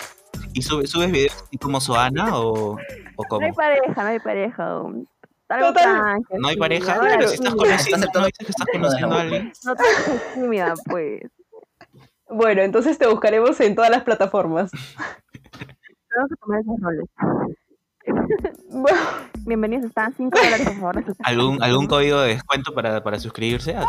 y 0.53 0.62
sube- 0.62 0.88
subes 0.88 1.12
videos 1.12 1.43
así 1.47 1.57
como 1.57 1.79
Soana 1.79 2.38
o, 2.38 2.77
o 3.29 3.39
No 3.39 3.45
hay 3.45 3.53
pareja, 3.53 4.03
no 4.03 4.10
hay 4.10 4.19
pareja 4.19 4.67
aún. 4.67 5.07
Algo 5.49 5.67
Total. 5.67 6.21
¿No 6.39 6.47
hay 6.47 6.55
pareja? 6.55 6.97
Pero 7.01 7.27
si 7.27 7.36
estás 7.36 7.55
conociendo, 7.55 8.07
¿no 8.13 8.25
dices 8.25 8.45
que 8.45 8.51
estás 8.51 8.67
conociendo 8.71 9.15
a 9.15 9.21
alguien? 9.21 9.53
No 9.65 9.75
te 9.75 9.84
hagas 9.84 10.34
tímida, 10.34 10.73
pues. 10.86 11.23
Bueno, 12.29 12.62
entonces 12.62 12.97
te 12.97 13.07
buscaremos 13.07 13.60
en 13.60 13.75
todas 13.75 13.91
las 13.91 14.03
plataformas. 14.03 14.71
Tenemos 14.71 16.29
que 16.29 16.36
tomar 16.41 16.62
esos 16.62 16.79
roles. 16.79 17.05
Bienvenidos, 19.39 19.86
están 19.86 20.13
5 20.15 20.38
dólares, 20.38 20.65
por 20.65 20.75
favor. 20.75 21.05
de 21.05 21.13
¿Algún, 21.23 21.62
¿Algún 21.62 21.88
código 21.88 22.21
de 22.21 22.29
descuento 22.29 22.73
para, 22.73 23.03
para 23.03 23.19
suscribirse? 23.19 23.75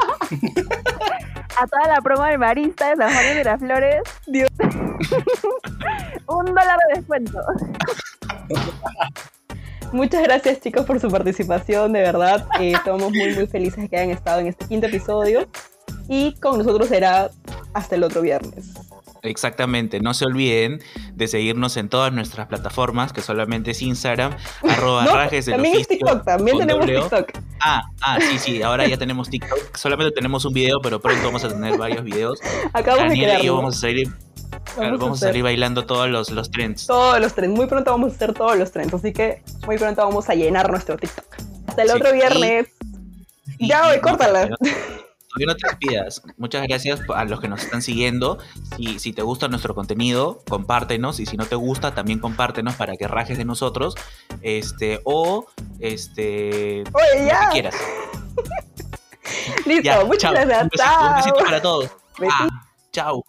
A 1.58 1.66
toda 1.66 1.86
la 1.86 2.00
promo 2.00 2.24
del 2.24 2.38
barista 2.38 2.90
de 2.90 2.96
San 2.96 3.12
Juan 3.12 3.24
de 3.24 3.34
Miraflores. 3.36 4.02
Dios. 4.26 4.50
Un 6.26 6.46
dólar 6.46 6.78
de 6.88 6.94
descuento. 6.96 7.38
Muchas 9.92 10.22
gracias 10.22 10.60
chicos 10.60 10.86
por 10.86 10.98
su 11.00 11.08
participación, 11.08 11.92
de 11.92 12.00
verdad. 12.00 12.46
eh, 12.60 12.72
estamos 12.72 13.10
muy 13.12 13.34
muy 13.34 13.46
felices 13.46 13.76
de 13.82 13.88
que 13.88 13.96
hayan 13.98 14.10
estado 14.10 14.40
en 14.40 14.46
este 14.46 14.66
quinto 14.66 14.86
episodio. 14.86 15.48
Y 16.08 16.34
con 16.40 16.58
nosotros 16.58 16.88
será 16.88 17.30
hasta 17.74 17.94
el 17.94 18.02
otro 18.04 18.22
viernes. 18.22 18.72
Exactamente, 19.22 20.00
no 20.00 20.14
se 20.14 20.24
olviden 20.24 20.80
de 21.14 21.28
seguirnos 21.28 21.76
en 21.76 21.88
todas 21.88 22.12
nuestras 22.12 22.48
plataformas, 22.48 23.12
que 23.12 23.20
solamente 23.20 23.70
es 23.70 23.80
Instagram, 23.80 24.34
arroba 24.68 25.04
No, 25.04 25.14
rajes 25.14 25.46
del 25.46 25.54
también 25.54 25.78
es 25.78 25.86
TikTok, 25.86 26.24
también 26.24 26.58
tenemos. 26.58 26.86
TikTok. 26.86 27.30
Ah, 27.60 27.82
ah, 28.00 28.18
sí, 28.20 28.38
sí, 28.38 28.62
ahora 28.62 28.88
ya 28.88 28.96
tenemos 28.96 29.30
TikTok. 29.30 29.76
Solamente 29.76 30.12
tenemos 30.12 30.44
un 30.44 30.52
video, 30.52 30.80
pero 30.82 31.00
pronto 31.00 31.24
vamos 31.24 31.44
a 31.44 31.48
tener 31.48 31.78
varios 31.78 32.02
videos. 32.02 32.40
Acabamos 32.72 33.12
de 33.12 33.20
Daniela 33.20 33.40
y 33.40 33.46
yo 33.46 33.54
vamos 33.56 33.76
a 33.76 33.80
salir, 33.80 34.10
Vamos 34.76 34.92
a 35.00 35.02
vamos 35.02 35.02
a 35.02 35.12
hacer 35.14 35.28
salir 35.30 35.42
bailando 35.42 35.84
todos 35.86 36.08
los, 36.08 36.30
los 36.30 36.50
trends. 36.50 36.86
todos 36.86 37.20
los 37.20 37.34
trends. 37.34 37.56
Muy 37.56 37.66
pronto 37.66 37.90
vamos 37.90 38.12
a 38.12 38.16
hacer 38.16 38.32
todos 38.34 38.56
los 38.56 38.70
trends. 38.72 38.92
Así 38.94 39.12
que 39.12 39.42
muy 39.66 39.76
pronto 39.78 40.02
vamos 40.04 40.28
a 40.28 40.34
llenar 40.34 40.70
nuestro 40.70 40.96
TikTok. 40.96 41.26
Hasta 41.68 41.82
el 41.82 41.88
Sí, 41.88 41.94
otro 41.96 42.12
viernes. 42.12 42.68
Y- 43.58 43.68
Ya, 43.68 43.80
y- 43.80 43.86
güey, 43.86 43.96
no, 43.96 44.02
córtala. 44.02 44.40
Todavía 44.48 44.56
no- 44.60 45.02
todavía 45.28 45.46
no 45.46 45.56
te 45.56 45.68
despidas. 45.68 46.22
Muchas 46.36 46.62
gracias 46.68 47.00
a 47.14 47.24
los 47.24 47.40
que 47.40 47.48
nos 47.48 47.62
están 47.62 47.80
siguiendo. 47.82 48.38
Si, 48.76 48.98
si 48.98 49.12
te 49.12 49.22
gusta 49.22 49.48
nuestro 49.48 49.74
contenido, 49.74 50.42
compártenos. 50.48 51.20
Y 51.20 51.26
si 51.26 51.36
no 51.36 51.46
te 51.46 51.54
gusta, 51.54 51.94
también 51.94 52.18
compártenos 52.18 52.74
para 52.74 52.96
que 52.96 53.08
rajes 53.08 53.38
de 53.38 53.44
nosotros. 53.44 53.94
Este, 54.42 55.00
o 55.04 55.46
este. 55.80 56.84
Oye, 56.92 57.04
Lo 57.14 57.18
que 57.20 57.26
ya. 57.26 57.48
quieras. 57.50 57.74
Listo. 59.66 59.82
Ya, 59.82 60.04
Muchas 60.04 60.18
chao. 60.20 60.32
gracias. 60.32 60.62
Un 60.62 60.68
besito, 60.68 61.06
un 61.08 61.14
besito 61.16 61.36
Chao. 61.36 61.44
para 61.44 61.62
todos. 61.62 61.90
Ah, 62.28 62.48
chao. 62.92 63.24